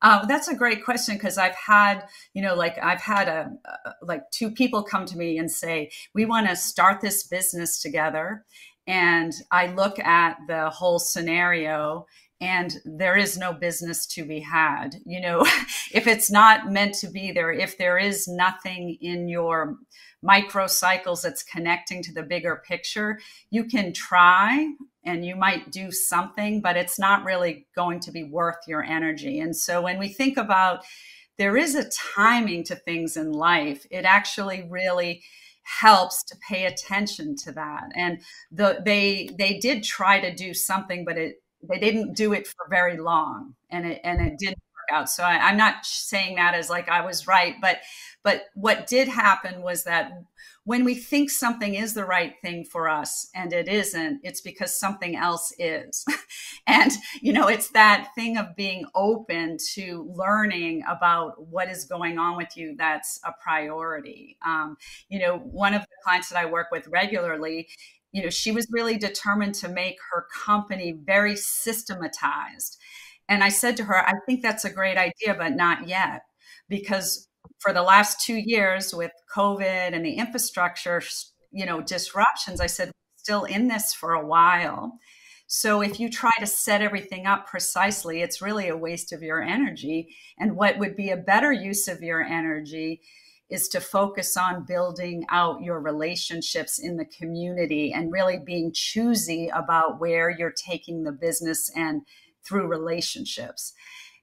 Uh, 0.00 0.24
that's 0.26 0.46
a 0.46 0.54
great 0.54 0.84
question 0.84 1.16
because 1.16 1.38
I've 1.38 1.56
had, 1.56 2.06
you 2.32 2.40
know, 2.40 2.54
like 2.54 2.78
I've 2.80 3.00
had 3.00 3.28
a, 3.28 3.50
a 3.64 3.92
like 4.02 4.30
two 4.30 4.50
people 4.50 4.82
come 4.82 5.06
to 5.06 5.16
me 5.16 5.38
and 5.38 5.50
say, 5.50 5.90
we 6.14 6.24
want 6.24 6.48
to 6.48 6.54
start 6.54 7.00
this 7.00 7.26
business 7.26 7.80
together. 7.80 8.44
And 8.86 9.32
I 9.50 9.66
look 9.66 9.98
at 9.98 10.38
the 10.46 10.70
whole 10.70 10.98
scenario 10.98 12.06
and 12.40 12.78
there 12.84 13.16
is 13.16 13.36
no 13.36 13.52
business 13.52 14.06
to 14.06 14.24
be 14.24 14.40
had. 14.40 14.96
You 15.04 15.20
know, 15.20 15.40
if 15.92 16.06
it's 16.06 16.30
not 16.30 16.70
meant 16.70 16.94
to 16.96 17.08
be 17.08 17.32
there, 17.32 17.52
if 17.52 17.78
there 17.78 17.98
is 17.98 18.28
nothing 18.28 18.96
in 19.00 19.28
your 19.28 19.76
microcycles 20.24 21.22
that's 21.22 21.42
connecting 21.42 22.02
to 22.02 22.12
the 22.12 22.22
bigger 22.22 22.62
picture, 22.66 23.18
you 23.50 23.64
can 23.64 23.92
try 23.92 24.66
and 25.04 25.24
you 25.24 25.36
might 25.36 25.70
do 25.70 25.90
something, 25.90 26.60
but 26.60 26.76
it's 26.76 26.98
not 26.98 27.24
really 27.24 27.66
going 27.74 28.00
to 28.00 28.10
be 28.10 28.24
worth 28.24 28.58
your 28.66 28.82
energy. 28.82 29.38
And 29.40 29.56
so 29.56 29.80
when 29.80 29.98
we 29.98 30.08
think 30.08 30.36
about 30.36 30.84
there 31.38 31.56
is 31.56 31.76
a 31.76 31.88
timing 32.14 32.64
to 32.64 32.74
things 32.74 33.16
in 33.16 33.32
life, 33.32 33.86
it 33.90 34.04
actually 34.04 34.66
really 34.68 35.22
helps 35.62 36.24
to 36.24 36.36
pay 36.48 36.64
attention 36.64 37.36
to 37.36 37.52
that. 37.52 37.84
And 37.94 38.20
the, 38.50 38.80
they 38.84 39.30
they 39.38 39.58
did 39.58 39.84
try 39.84 40.18
to 40.20 40.34
do 40.34 40.52
something, 40.52 41.04
but 41.04 41.16
it 41.16 41.36
they 41.62 41.78
didn't 41.78 42.14
do 42.14 42.32
it 42.32 42.46
for 42.46 42.66
very 42.70 42.98
long, 42.98 43.54
and 43.70 43.86
it 43.86 44.00
and 44.04 44.20
it 44.20 44.38
didn't 44.38 44.58
work 44.58 44.98
out. 44.98 45.10
So 45.10 45.22
I, 45.22 45.48
I'm 45.48 45.56
not 45.56 45.84
saying 45.84 46.36
that 46.36 46.54
as 46.54 46.70
like 46.70 46.88
I 46.88 47.04
was 47.04 47.26
right, 47.26 47.56
but 47.60 47.78
but 48.22 48.44
what 48.54 48.86
did 48.86 49.08
happen 49.08 49.62
was 49.62 49.84
that 49.84 50.12
when 50.68 50.84
we 50.84 50.94
think 50.94 51.30
something 51.30 51.76
is 51.76 51.94
the 51.94 52.04
right 52.04 52.34
thing 52.42 52.62
for 52.62 52.90
us 52.90 53.30
and 53.34 53.54
it 53.54 53.68
isn't, 53.68 54.20
it's 54.22 54.42
because 54.42 54.78
something 54.78 55.16
else 55.16 55.50
is. 55.58 56.04
and, 56.66 56.92
you 57.22 57.32
know, 57.32 57.48
it's 57.48 57.70
that 57.70 58.10
thing 58.14 58.36
of 58.36 58.54
being 58.54 58.84
open 58.94 59.56
to 59.72 60.12
learning 60.14 60.82
about 60.86 61.42
what 61.48 61.70
is 61.70 61.86
going 61.86 62.18
on 62.18 62.36
with 62.36 62.54
you 62.54 62.74
that's 62.76 63.18
a 63.24 63.32
priority. 63.42 64.36
Um, 64.44 64.76
you 65.08 65.18
know, 65.18 65.38
one 65.38 65.72
of 65.72 65.80
the 65.80 65.96
clients 66.04 66.28
that 66.28 66.38
I 66.38 66.44
work 66.44 66.66
with 66.70 66.86
regularly, 66.88 67.68
you 68.18 68.24
know, 68.24 68.30
she 68.30 68.50
was 68.50 68.66
really 68.72 68.98
determined 68.98 69.54
to 69.54 69.68
make 69.68 69.96
her 70.10 70.26
company 70.44 70.98
very 71.04 71.36
systematized. 71.36 72.76
And 73.28 73.44
I 73.44 73.48
said 73.48 73.76
to 73.76 73.84
her, 73.84 73.96
I 73.96 74.14
think 74.26 74.42
that's 74.42 74.64
a 74.64 74.72
great 74.72 74.98
idea, 74.98 75.36
but 75.38 75.54
not 75.54 75.86
yet. 75.86 76.22
Because 76.68 77.28
for 77.60 77.72
the 77.72 77.82
last 77.82 78.20
two 78.20 78.36
years 78.36 78.92
with 78.92 79.12
COVID 79.32 79.94
and 79.94 80.04
the 80.04 80.14
infrastructure, 80.14 81.00
you 81.52 81.64
know, 81.64 81.80
disruptions, 81.80 82.60
I 82.60 82.66
said, 82.66 82.90
still 83.16 83.44
in 83.44 83.68
this 83.68 83.94
for 83.94 84.14
a 84.14 84.26
while. 84.26 84.98
So 85.46 85.80
if 85.80 86.00
you 86.00 86.10
try 86.10 86.32
to 86.40 86.46
set 86.46 86.82
everything 86.82 87.26
up 87.26 87.46
precisely, 87.46 88.20
it's 88.20 88.42
really 88.42 88.68
a 88.68 88.76
waste 88.76 89.12
of 89.12 89.22
your 89.22 89.40
energy. 89.40 90.14
And 90.38 90.56
what 90.56 90.78
would 90.78 90.96
be 90.96 91.10
a 91.10 91.16
better 91.16 91.52
use 91.52 91.86
of 91.86 92.02
your 92.02 92.20
energy 92.20 93.00
is 93.50 93.68
to 93.68 93.80
focus 93.80 94.36
on 94.36 94.64
building 94.64 95.24
out 95.30 95.62
your 95.62 95.80
relationships 95.80 96.78
in 96.78 96.96
the 96.96 97.04
community 97.04 97.92
and 97.92 98.12
really 98.12 98.38
being 98.38 98.72
choosy 98.72 99.48
about 99.54 99.98
where 99.98 100.28
you're 100.30 100.52
taking 100.52 101.04
the 101.04 101.12
business 101.12 101.70
and 101.74 102.02
through 102.44 102.66
relationships. 102.66 103.72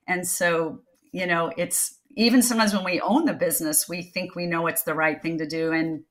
And 0.08 0.28
so, 0.28 0.82
you 1.12 1.26
know, 1.26 1.52
it's 1.58 1.96
even 2.16 2.42
sometimes 2.42 2.74
when 2.74 2.84
we 2.84 3.02
own 3.02 3.26
the 3.26 3.34
business, 3.34 3.90
we 3.90 4.02
think 4.04 4.36
we 4.36 4.46
know 4.46 4.68
it's 4.68 4.84
the 4.84 4.94
right 4.94 5.22
thing 5.22 5.38
to 5.40 5.48
do. 5.48 5.72
And 5.72 6.04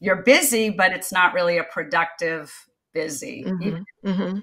you're 0.00 0.22
busy, 0.22 0.70
but 0.70 0.92
it's 0.92 1.12
not 1.12 1.34
really 1.34 1.58
a 1.58 1.64
productive 1.64 2.52
busy. 2.92 3.44
Mm-hmm. 3.46 4.08
Mm-hmm. 4.08 4.38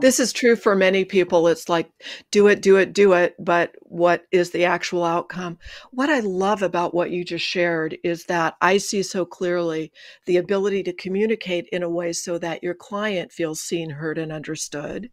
This 0.00 0.20
is 0.20 0.32
true 0.32 0.56
for 0.56 0.74
many 0.74 1.04
people. 1.04 1.48
It's 1.48 1.68
like, 1.68 1.90
do 2.30 2.48
it, 2.48 2.60
do 2.60 2.76
it, 2.76 2.92
do 2.92 3.12
it. 3.12 3.34
But 3.38 3.74
what 3.82 4.24
is 4.30 4.50
the 4.50 4.64
actual 4.64 5.04
outcome? 5.04 5.58
What 5.90 6.10
I 6.10 6.20
love 6.20 6.62
about 6.62 6.94
what 6.94 7.10
you 7.10 7.24
just 7.24 7.44
shared 7.44 7.96
is 8.04 8.24
that 8.26 8.56
I 8.60 8.78
see 8.78 9.02
so 9.02 9.24
clearly 9.24 9.92
the 10.26 10.36
ability 10.36 10.82
to 10.84 10.92
communicate 10.92 11.66
in 11.72 11.82
a 11.82 11.88
way 11.88 12.12
so 12.12 12.36
that 12.38 12.62
your 12.62 12.74
client 12.74 13.32
feels 13.32 13.60
seen, 13.60 13.90
heard, 13.90 14.18
and 14.18 14.32
understood 14.32 15.10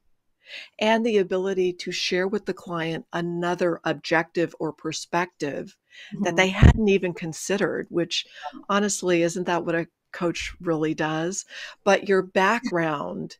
and 0.79 1.05
the 1.05 1.17
ability 1.17 1.73
to 1.73 1.91
share 1.91 2.27
with 2.27 2.45
the 2.45 2.53
client 2.53 3.05
another 3.13 3.79
objective 3.83 4.55
or 4.59 4.71
perspective 4.71 5.75
mm-hmm. 6.13 6.23
that 6.23 6.35
they 6.35 6.49
hadn't 6.49 6.87
even 6.87 7.13
considered, 7.13 7.87
which 7.89 8.25
honestly, 8.69 9.23
isn't 9.23 9.45
that 9.45 9.65
what 9.65 9.75
a 9.75 9.87
coach 10.13 10.53
really 10.61 10.93
does? 10.93 11.45
But 11.83 12.07
your 12.07 12.21
background, 12.21 13.37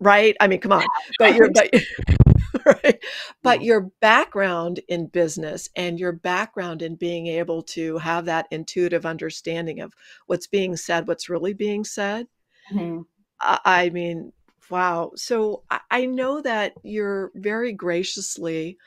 right? 0.00 0.36
I 0.40 0.46
mean, 0.46 0.60
come 0.60 0.72
on, 0.72 0.84
but 1.18 1.34
your, 1.34 1.50
but, 1.50 1.70
right? 2.64 2.98
But 3.42 3.62
your 3.62 3.90
background 4.00 4.80
in 4.88 5.06
business 5.06 5.68
and 5.76 5.98
your 5.98 6.12
background 6.12 6.82
in 6.82 6.96
being 6.96 7.26
able 7.26 7.62
to 7.62 7.98
have 7.98 8.24
that 8.26 8.46
intuitive 8.50 9.06
understanding 9.06 9.80
of 9.80 9.94
what's 10.26 10.46
being 10.46 10.76
said, 10.76 11.06
what's 11.06 11.28
really 11.28 11.52
being 11.52 11.84
said. 11.84 12.26
Mm-hmm. 12.72 13.02
I 13.40 13.90
mean, 13.90 14.32
Wow. 14.70 15.12
So 15.16 15.62
I 15.90 16.06
know 16.06 16.40
that 16.40 16.74
you're 16.82 17.30
very 17.34 17.72
graciously 17.72 18.78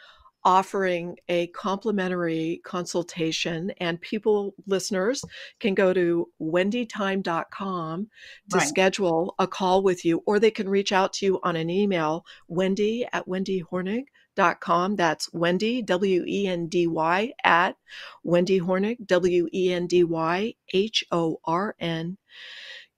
offering 0.47 1.17
a 1.27 1.47
complimentary 1.47 2.61
consultation, 2.63 3.69
and 3.81 3.99
people, 3.99 4.55
listeners, 4.65 5.21
can 5.59 5.73
go 5.73 5.91
to 5.91 6.29
wendytime.com 6.41 8.07
to 8.49 8.57
right. 8.57 8.67
schedule 8.67 9.35
a 9.39 9.45
call 9.45 9.83
with 9.83 10.05
you, 10.05 10.23
or 10.25 10.39
they 10.39 10.49
can 10.49 10.69
reach 10.69 10.93
out 10.93 11.11
to 11.11 11.25
you 11.25 11.39
on 11.43 11.57
an 11.57 11.69
email, 11.69 12.23
wendy 12.47 13.05
at 13.11 13.27
wendyhornung.com. 13.27 14.95
That's 14.95 15.33
Wendy, 15.33 15.81
W 15.81 16.23
E 16.25 16.47
N 16.47 16.67
D 16.67 16.87
Y, 16.87 17.33
at 17.43 17.75
Wendy 18.23 18.61
Hornung, 18.61 19.05
W 19.05 19.49
E 19.53 19.73
N 19.73 19.85
D 19.85 20.05
Y 20.05 20.53
H 20.73 21.03
O 21.11 21.41
R 21.43 21.75
N 21.77 22.17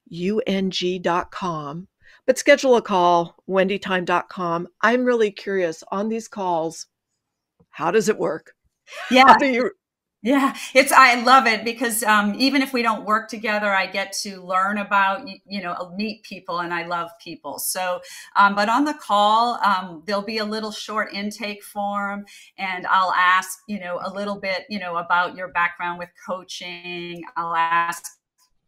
U 0.06 0.40
N 0.46 0.70
G.com 0.70 1.88
but 2.26 2.38
schedule 2.38 2.76
a 2.76 2.82
call, 2.82 3.34
wendytime.com. 3.48 4.68
I'm 4.82 5.04
really 5.04 5.32
curious 5.32 5.82
on 5.90 6.08
these 6.08 6.28
calls, 6.28 6.86
how 7.70 7.90
does 7.90 8.08
it 8.08 8.18
work? 8.18 8.54
Yeah. 9.10 9.28
How 9.28 9.38
do 9.38 9.46
you 9.46 9.70
yeah, 10.22 10.54
it's 10.74 10.92
I 10.92 11.22
love 11.22 11.46
it 11.46 11.64
because 11.64 12.02
um, 12.02 12.34
even 12.36 12.60
if 12.60 12.74
we 12.74 12.82
don't 12.82 13.06
work 13.06 13.30
together, 13.30 13.74
I 13.74 13.86
get 13.86 14.12
to 14.20 14.42
learn 14.42 14.76
about 14.76 15.26
you 15.46 15.62
know 15.62 15.94
meet 15.96 16.22
people, 16.24 16.58
and 16.58 16.74
I 16.74 16.84
love 16.84 17.10
people. 17.24 17.58
So, 17.58 18.02
um, 18.36 18.54
but 18.54 18.68
on 18.68 18.84
the 18.84 18.92
call, 18.92 19.58
um, 19.64 20.02
there'll 20.06 20.20
be 20.20 20.36
a 20.36 20.44
little 20.44 20.72
short 20.72 21.14
intake 21.14 21.64
form, 21.64 22.26
and 22.58 22.86
I'll 22.86 23.14
ask 23.14 23.60
you 23.66 23.80
know 23.80 23.98
a 24.04 24.12
little 24.12 24.38
bit 24.38 24.66
you 24.68 24.78
know 24.78 24.98
about 24.98 25.36
your 25.36 25.48
background 25.48 25.98
with 25.98 26.10
coaching. 26.26 27.22
I'll 27.38 27.56
ask 27.56 28.04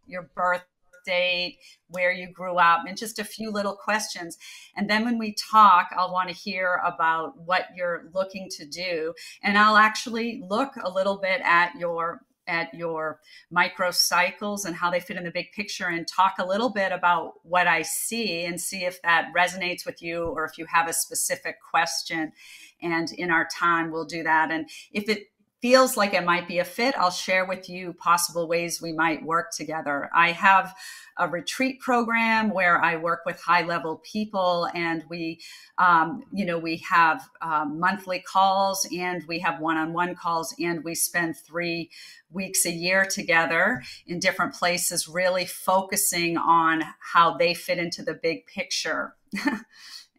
your 0.07 0.31
birth 0.35 0.65
date, 1.05 1.59
where 1.89 2.13
you 2.13 2.31
grew 2.31 2.57
up, 2.57 2.83
and 2.87 2.97
just 2.97 3.19
a 3.19 3.25
few 3.25 3.51
little 3.51 3.75
questions. 3.75 4.39
And 4.77 4.89
then 4.89 5.05
when 5.05 5.19
we 5.19 5.35
talk, 5.35 5.89
I'll 5.97 6.13
want 6.13 6.29
to 6.29 6.35
hear 6.35 6.81
about 6.85 7.39
what 7.39 7.67
you're 7.77 8.11
looking 8.15 8.49
to 8.57 8.67
do. 8.67 9.15
And 9.43 9.59
I'll 9.59 9.77
actually 9.77 10.43
look 10.49 10.73
a 10.83 10.91
little 10.91 11.19
bit 11.19 11.41
at 11.45 11.75
your 11.77 12.23
at 12.47 12.73
your 12.75 13.21
microcycles 13.55 14.65
and 14.65 14.75
how 14.75 14.91
they 14.91 15.01
fit 15.01 15.17
in 15.17 15.25
the 15.25 15.31
big 15.31 15.53
picture 15.53 15.87
and 15.87 16.07
talk 16.07 16.35
a 16.39 16.47
little 16.47 16.71
bit 16.71 16.93
about 16.93 17.35
what 17.45 17.67
I 17.67 17.83
see 17.83 18.45
and 18.45 18.61
see 18.61 18.85
if 18.85 19.01
that 19.03 19.33
resonates 19.37 19.87
with 19.87 20.03
you 20.03 20.25
or 20.25 20.45
if 20.45 20.59
you 20.59 20.67
have 20.67 20.89
a 20.89 20.93
specific 20.93 21.57
question. 21.71 22.33
And 22.81 23.13
in 23.13 23.31
our 23.31 23.47
time, 23.47 23.91
we'll 23.91 24.05
do 24.05 24.23
that. 24.25 24.51
And 24.51 24.69
if 24.93 25.09
it 25.09 25.29
feels 25.63 25.97
like 25.97 26.13
it 26.13 26.25
might 26.25 26.49
be 26.49 26.59
a 26.59 26.65
fit, 26.65 26.93
I'll 26.99 27.13
share 27.13 27.47
with 27.47 27.71
you 27.71 27.93
possible 27.93 28.49
ways 28.49 28.83
we 28.83 28.93
might 28.93 29.25
work 29.25 29.53
together. 29.53 30.11
I 30.15 30.33
have 30.33 30.75
a 31.17 31.29
retreat 31.29 31.79
program 31.79 32.51
where 32.51 32.83
I 32.83 32.97
work 32.97 33.21
with 33.25 33.41
high 33.41 33.63
level 33.63 34.03
people, 34.05 34.69
and 34.75 35.05
we, 35.09 35.41
um, 35.79 36.25
you 36.33 36.45
know, 36.45 36.59
we 36.59 36.79
have 36.79 37.23
um, 37.41 37.79
monthly 37.79 38.19
calls 38.19 38.89
and 38.93 39.23
we 39.29 39.39
have 39.39 39.61
one 39.61 39.77
on 39.77 39.93
one 39.93 40.17
calls, 40.17 40.53
and 40.59 40.83
we 40.83 40.97
spend 40.97 41.37
three 41.37 41.91
weeks 42.31 42.67
a 42.67 42.73
year 42.73 43.05
together 43.05 43.85
in 44.07 44.19
different 44.19 44.55
places, 44.55 45.07
really 45.07 45.47
focusing 45.47 46.37
on 46.37 46.83
how 47.13 47.37
they 47.37 47.55
fit 47.55 47.79
into 47.79 48.03
the 48.03 48.15
big 48.15 48.47
picture. 48.47 49.15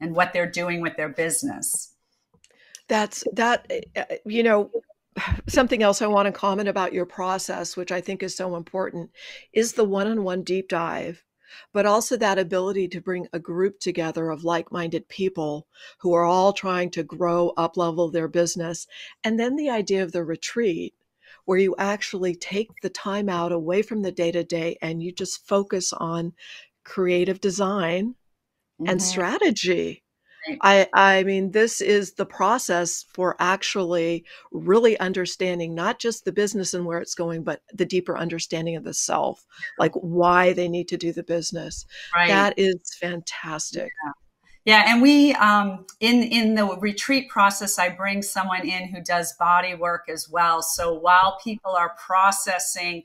and 0.02 0.16
what 0.16 0.34
they're 0.34 0.50
doing 0.50 0.82
with 0.82 0.98
their 0.98 1.08
business. 1.08 1.94
That's 2.90 3.24
that, 3.34 3.72
uh, 3.96 4.04
you 4.26 4.44
know, 4.44 4.70
something 5.48 5.84
else 5.84 6.02
I 6.02 6.08
want 6.08 6.28
to 6.28 6.32
comment 6.32 6.70
about 6.70 6.94
your 6.94 7.06
process, 7.06 7.78
which 7.78 7.92
I 7.92 8.02
think 8.02 8.24
is 8.24 8.36
so 8.36 8.56
important, 8.56 9.12
is 9.52 9.74
the 9.74 9.86
one 9.86 10.08
on 10.08 10.24
one 10.24 10.44
deep 10.44 10.70
dive, 10.70 11.24
but 11.72 11.86
also 11.86 12.18
that 12.18 12.40
ability 12.40 12.88
to 12.90 13.02
bring 13.02 13.28
a 13.34 13.40
group 13.40 13.80
together 13.80 14.30
of 14.30 14.44
like 14.44 14.72
minded 14.72 15.08
people 15.08 15.68
who 16.00 16.14
are 16.14 16.26
all 16.26 16.54
trying 16.54 16.90
to 16.92 17.04
grow, 17.04 17.50
up 17.58 17.78
level 17.78 18.10
their 18.10 18.28
business. 18.28 18.88
And 19.24 19.40
then 19.40 19.56
the 19.56 19.70
idea 19.70 20.04
of 20.04 20.12
the 20.12 20.24
retreat, 20.24 20.94
where 21.46 21.60
you 21.60 21.76
actually 21.78 22.36
take 22.36 22.70
the 22.82 22.90
time 22.90 23.28
out 23.28 23.52
away 23.52 23.82
from 23.82 24.02
the 24.02 24.12
day 24.12 24.32
to 24.32 24.44
day 24.44 24.78
and 24.82 25.04
you 25.04 25.12
just 25.12 25.46
focus 25.46 25.92
on 25.94 26.34
creative 26.86 27.42
design 27.42 28.16
mm-hmm. 28.80 28.90
and 28.90 29.02
strategy 29.02 30.04
I 30.62 30.88
I 30.94 31.24
mean 31.24 31.52
this 31.52 31.82
is 31.82 32.14
the 32.14 32.26
process 32.26 33.06
for 33.14 33.36
actually 33.40 34.26
really 34.52 35.00
understanding 35.00 35.76
not 35.76 36.00
just 36.00 36.26
the 36.26 36.32
business 36.32 36.74
and 36.74 36.86
where 36.86 37.00
it's 37.00 37.16
going 37.16 37.44
but 37.44 37.62
the 37.74 37.86
deeper 37.86 38.18
understanding 38.18 38.76
of 38.76 38.84
the 38.84 38.94
self 38.94 39.46
like 39.80 39.94
why 39.94 40.54
they 40.54 40.68
need 40.68 40.88
to 40.90 40.98
do 40.98 41.14
the 41.14 41.24
business. 41.24 41.86
Right. 42.16 42.28
That 42.28 42.54
is 42.58 42.76
fantastic. 43.00 43.92
Yeah. 44.06 44.12
Yeah, 44.66 44.86
and 44.88 45.02
we 45.02 45.34
um, 45.34 45.86
in 46.00 46.24
in 46.24 46.56
the 46.56 46.78
retreat 46.80 47.28
process, 47.28 47.78
I 47.78 47.90
bring 47.90 48.22
someone 48.22 48.66
in 48.66 48.88
who 48.88 49.02
does 49.02 49.34
body 49.34 49.76
work 49.76 50.06
as 50.08 50.30
well. 50.30 50.62
So 50.62 50.94
while 50.94 51.38
people 51.44 51.76
are 51.76 51.94
processing 51.98 53.04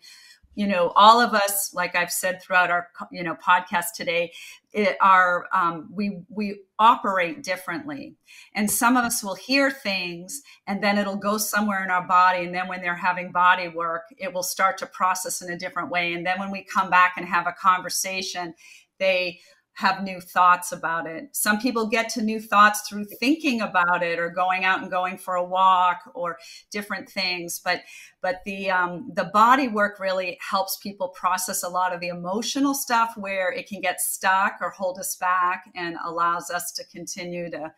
you 0.58 0.66
know 0.66 0.92
all 0.96 1.20
of 1.20 1.34
us 1.34 1.72
like 1.72 1.94
i've 1.94 2.10
said 2.10 2.42
throughout 2.42 2.68
our 2.68 2.88
you 3.12 3.22
know 3.22 3.36
podcast 3.36 3.92
today 3.94 4.32
it, 4.72 4.96
are 5.00 5.48
um, 5.52 5.88
we 5.92 6.20
we 6.28 6.60
operate 6.78 7.42
differently. 7.42 8.14
And 8.54 8.70
some 8.70 8.96
of 8.96 9.04
us 9.04 9.24
will 9.24 9.34
hear 9.34 9.70
things 9.70 10.42
and 10.66 10.82
then 10.82 10.98
it'll 10.98 11.16
go 11.16 11.38
somewhere 11.38 11.82
in 11.82 11.90
our 11.90 12.06
body. 12.06 12.44
And 12.44 12.54
then 12.54 12.68
when 12.68 12.82
they're 12.82 12.94
having 12.94 13.32
body 13.32 13.68
work 13.68 14.02
it 14.18 14.32
will 14.32 14.42
start 14.42 14.76
to 14.78 14.86
process 14.86 15.40
in 15.40 15.50
a 15.50 15.58
different 15.58 15.90
way. 15.90 16.12
And 16.12 16.24
then 16.24 16.38
when 16.38 16.50
we 16.50 16.64
come 16.64 16.90
back 16.90 17.14
and 17.16 17.26
have 17.26 17.46
a 17.46 17.52
conversation 17.52 18.54
they 18.98 19.38
have 19.78 20.02
new 20.02 20.20
thoughts 20.20 20.72
about 20.72 21.06
it. 21.06 21.28
Some 21.30 21.60
people 21.60 21.86
get 21.86 22.08
to 22.10 22.20
new 22.20 22.40
thoughts 22.40 22.80
through 22.88 23.04
thinking 23.20 23.60
about 23.60 24.02
it 24.02 24.18
or 24.18 24.28
going 24.28 24.64
out 24.64 24.82
and 24.82 24.90
going 24.90 25.16
for 25.16 25.36
a 25.36 25.44
walk 25.44 26.00
or 26.16 26.36
different 26.72 27.08
things. 27.08 27.60
But 27.64 27.82
but 28.20 28.40
the 28.44 28.72
um, 28.72 29.08
the 29.14 29.26
body 29.26 29.68
work 29.68 30.00
really 30.00 30.36
helps 30.40 30.78
people 30.78 31.10
process 31.10 31.62
a 31.62 31.68
lot 31.68 31.94
of 31.94 32.00
the 32.00 32.08
emotional 32.08 32.74
stuff 32.74 33.12
where 33.16 33.52
it 33.52 33.68
can 33.68 33.80
get 33.80 34.00
stuck 34.00 34.54
or 34.60 34.70
hold 34.70 34.98
us 34.98 35.14
back 35.14 35.70
and 35.76 35.94
allows 36.04 36.50
us 36.50 36.72
to 36.72 36.84
continue 36.86 37.48
to 37.48 37.72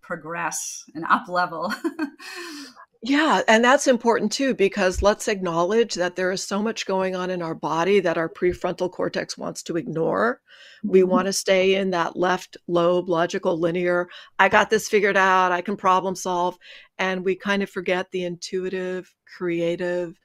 progress 0.00 0.84
and 0.94 1.04
up 1.10 1.28
level. 1.28 1.70
Yeah, 3.02 3.40
and 3.48 3.64
that's 3.64 3.86
important 3.86 4.30
too 4.30 4.54
because 4.54 5.00
let's 5.00 5.26
acknowledge 5.26 5.94
that 5.94 6.16
there 6.16 6.30
is 6.32 6.46
so 6.46 6.62
much 6.62 6.84
going 6.84 7.16
on 7.16 7.30
in 7.30 7.40
our 7.40 7.54
body 7.54 7.98
that 8.00 8.18
our 8.18 8.28
prefrontal 8.28 8.92
cortex 8.92 9.38
wants 9.38 9.62
to 9.64 9.78
ignore. 9.78 10.42
We 10.84 11.00
mm-hmm. 11.00 11.10
want 11.10 11.26
to 11.26 11.32
stay 11.32 11.76
in 11.76 11.90
that 11.90 12.14
left 12.14 12.58
lobe, 12.68 13.08
logical, 13.08 13.58
linear. 13.58 14.10
I 14.38 14.50
got 14.50 14.68
this 14.68 14.86
figured 14.86 15.16
out. 15.16 15.50
I 15.50 15.62
can 15.62 15.78
problem 15.78 16.14
solve. 16.14 16.58
And 16.98 17.24
we 17.24 17.36
kind 17.36 17.62
of 17.62 17.70
forget 17.70 18.10
the 18.10 18.24
intuitive, 18.24 19.14
creative. 19.38 20.18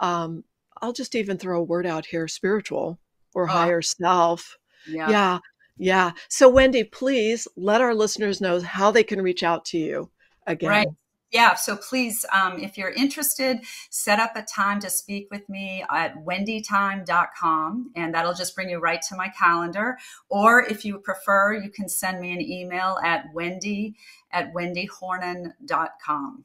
Um, 0.00 0.44
I'll 0.80 0.94
just 0.94 1.14
even 1.14 1.36
throw 1.36 1.60
a 1.60 1.64
word 1.64 1.84
out 1.84 2.06
here 2.06 2.26
spiritual 2.26 2.98
or 3.34 3.50
uh, 3.50 3.52
higher 3.52 3.82
self. 3.82 4.56
Yeah. 4.88 5.10
yeah. 5.10 5.38
Yeah. 5.76 6.12
So, 6.28 6.48
Wendy, 6.48 6.84
please 6.84 7.46
let 7.54 7.82
our 7.82 7.94
listeners 7.94 8.40
know 8.40 8.60
how 8.62 8.92
they 8.92 9.04
can 9.04 9.20
reach 9.20 9.42
out 9.42 9.66
to 9.66 9.78
you 9.78 10.10
again. 10.46 10.70
Right 10.70 10.88
yeah, 11.34 11.54
so 11.56 11.76
please, 11.76 12.24
um, 12.32 12.60
if 12.60 12.78
you're 12.78 12.92
interested, 12.92 13.58
set 13.90 14.20
up 14.20 14.36
a 14.36 14.42
time 14.42 14.78
to 14.78 14.88
speak 14.88 15.26
with 15.32 15.48
me 15.48 15.84
at 15.90 16.14
wendytime.com, 16.24 17.90
and 17.96 18.14
that'll 18.14 18.34
just 18.34 18.54
bring 18.54 18.70
you 18.70 18.78
right 18.78 19.02
to 19.08 19.16
my 19.16 19.28
calendar. 19.36 19.98
Or 20.28 20.62
if 20.62 20.84
you 20.84 21.00
prefer, 21.00 21.54
you 21.54 21.70
can 21.70 21.88
send 21.88 22.20
me 22.20 22.32
an 22.32 22.40
email 22.40 23.00
at 23.02 23.24
wendy 23.34 23.96
at 24.30 24.54
wendyhornung.com. 24.54 26.44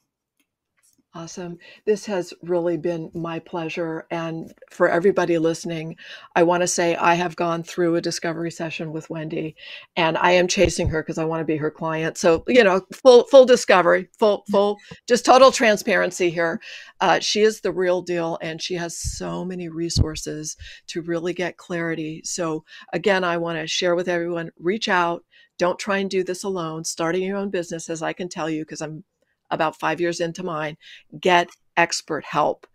Awesome. 1.15 1.57
This 1.87 2.05
has 2.05 2.35
really 2.43 2.77
been 2.77 3.09
my 3.15 3.39
pleasure. 3.39 4.05
And 4.11 4.53
for 4.69 4.87
everybody 4.87 5.39
listening, 5.39 5.95
I 6.35 6.43
want 6.43 6.61
to 6.61 6.67
say 6.67 6.95
I 6.95 7.15
have 7.15 7.35
gone 7.35 7.63
through 7.63 7.95
a 7.95 8.01
discovery 8.01 8.51
session 8.51 8.91
with 8.93 9.09
Wendy 9.09 9.55
and 9.95 10.19
I 10.19 10.31
am 10.31 10.47
chasing 10.47 10.87
her 10.89 11.01
because 11.01 11.17
I 11.17 11.25
want 11.25 11.41
to 11.41 11.45
be 11.45 11.57
her 11.57 11.71
client. 11.71 12.19
So, 12.19 12.43
you 12.47 12.63
know, 12.63 12.81
full, 12.93 13.23
full 13.23 13.47
discovery, 13.47 14.07
full, 14.19 14.43
full, 14.51 14.77
just 15.07 15.25
total 15.25 15.51
transparency 15.51 16.29
here. 16.29 16.61
Uh, 17.01 17.19
she 17.19 17.41
is 17.41 17.61
the 17.61 17.71
real 17.71 18.03
deal 18.03 18.37
and 18.43 18.61
she 18.61 18.75
has 18.75 18.95
so 18.95 19.43
many 19.43 19.67
resources 19.67 20.57
to 20.87 21.01
really 21.01 21.33
get 21.33 21.57
clarity. 21.57 22.21
So, 22.23 22.63
again, 22.93 23.23
I 23.23 23.37
want 23.37 23.57
to 23.57 23.65
share 23.65 23.95
with 23.95 24.09
everyone 24.09 24.51
reach 24.59 24.87
out. 24.87 25.23
Don't 25.57 25.79
try 25.79 25.97
and 25.97 26.09
do 26.09 26.23
this 26.23 26.43
alone. 26.43 26.83
Starting 26.85 27.23
your 27.23 27.37
own 27.37 27.49
business, 27.49 27.89
as 27.89 28.03
I 28.03 28.13
can 28.13 28.29
tell 28.29 28.49
you, 28.49 28.61
because 28.61 28.81
I'm 28.81 29.03
about 29.51 29.79
five 29.79 29.99
years 29.99 30.19
into 30.19 30.43
mine, 30.43 30.77
get 31.19 31.49
expert 31.77 32.25
help. 32.25 32.67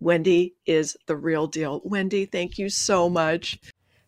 Wendy 0.00 0.54
is 0.66 0.96
the 1.06 1.16
real 1.16 1.46
deal. 1.46 1.80
Wendy, 1.84 2.26
thank 2.26 2.58
you 2.58 2.68
so 2.68 3.08
much. 3.08 3.58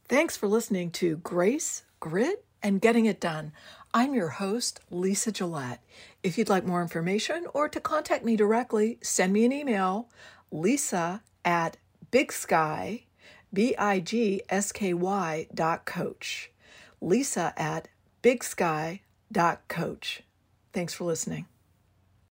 Thanks 0.09 0.37
for 0.37 0.49
listening 0.49 0.90
to 0.92 1.16
Grace, 1.18 1.85
Grit, 2.01 2.44
and 2.62 2.81
Getting 2.81 3.07
It 3.07 3.21
Done. 3.21 3.53
I'm 3.94 4.14
your 4.14 4.29
host, 4.29 4.81
Lisa 4.90 5.33
Gillette. 5.33 5.83
If 6.23 6.37
you'd 6.37 6.49
like 6.49 6.66
more 6.66 6.83
information 6.83 7.47
or 7.55 7.68
to 7.68 7.81
contact 7.81 8.25
me 8.25 8.37
directly, 8.37 8.99
send 9.03 9.33
me 9.33 9.44
an 9.44 9.53
email, 9.53 10.11
lisa 10.51 11.23
at 11.44 11.79
big 12.11 12.33
sky, 12.33 13.05
B-I-G-S-K-Y 13.53 15.47
dot 15.55 15.87
coach. 15.87 16.51
Lisa 17.01 17.55
at 17.57 17.88
big 18.21 18.44
sky 18.44 19.01
dot 19.33 19.66
coach. 19.68 20.23
Thanks 20.73 20.92
for 20.92 21.05
listening. 21.05 21.47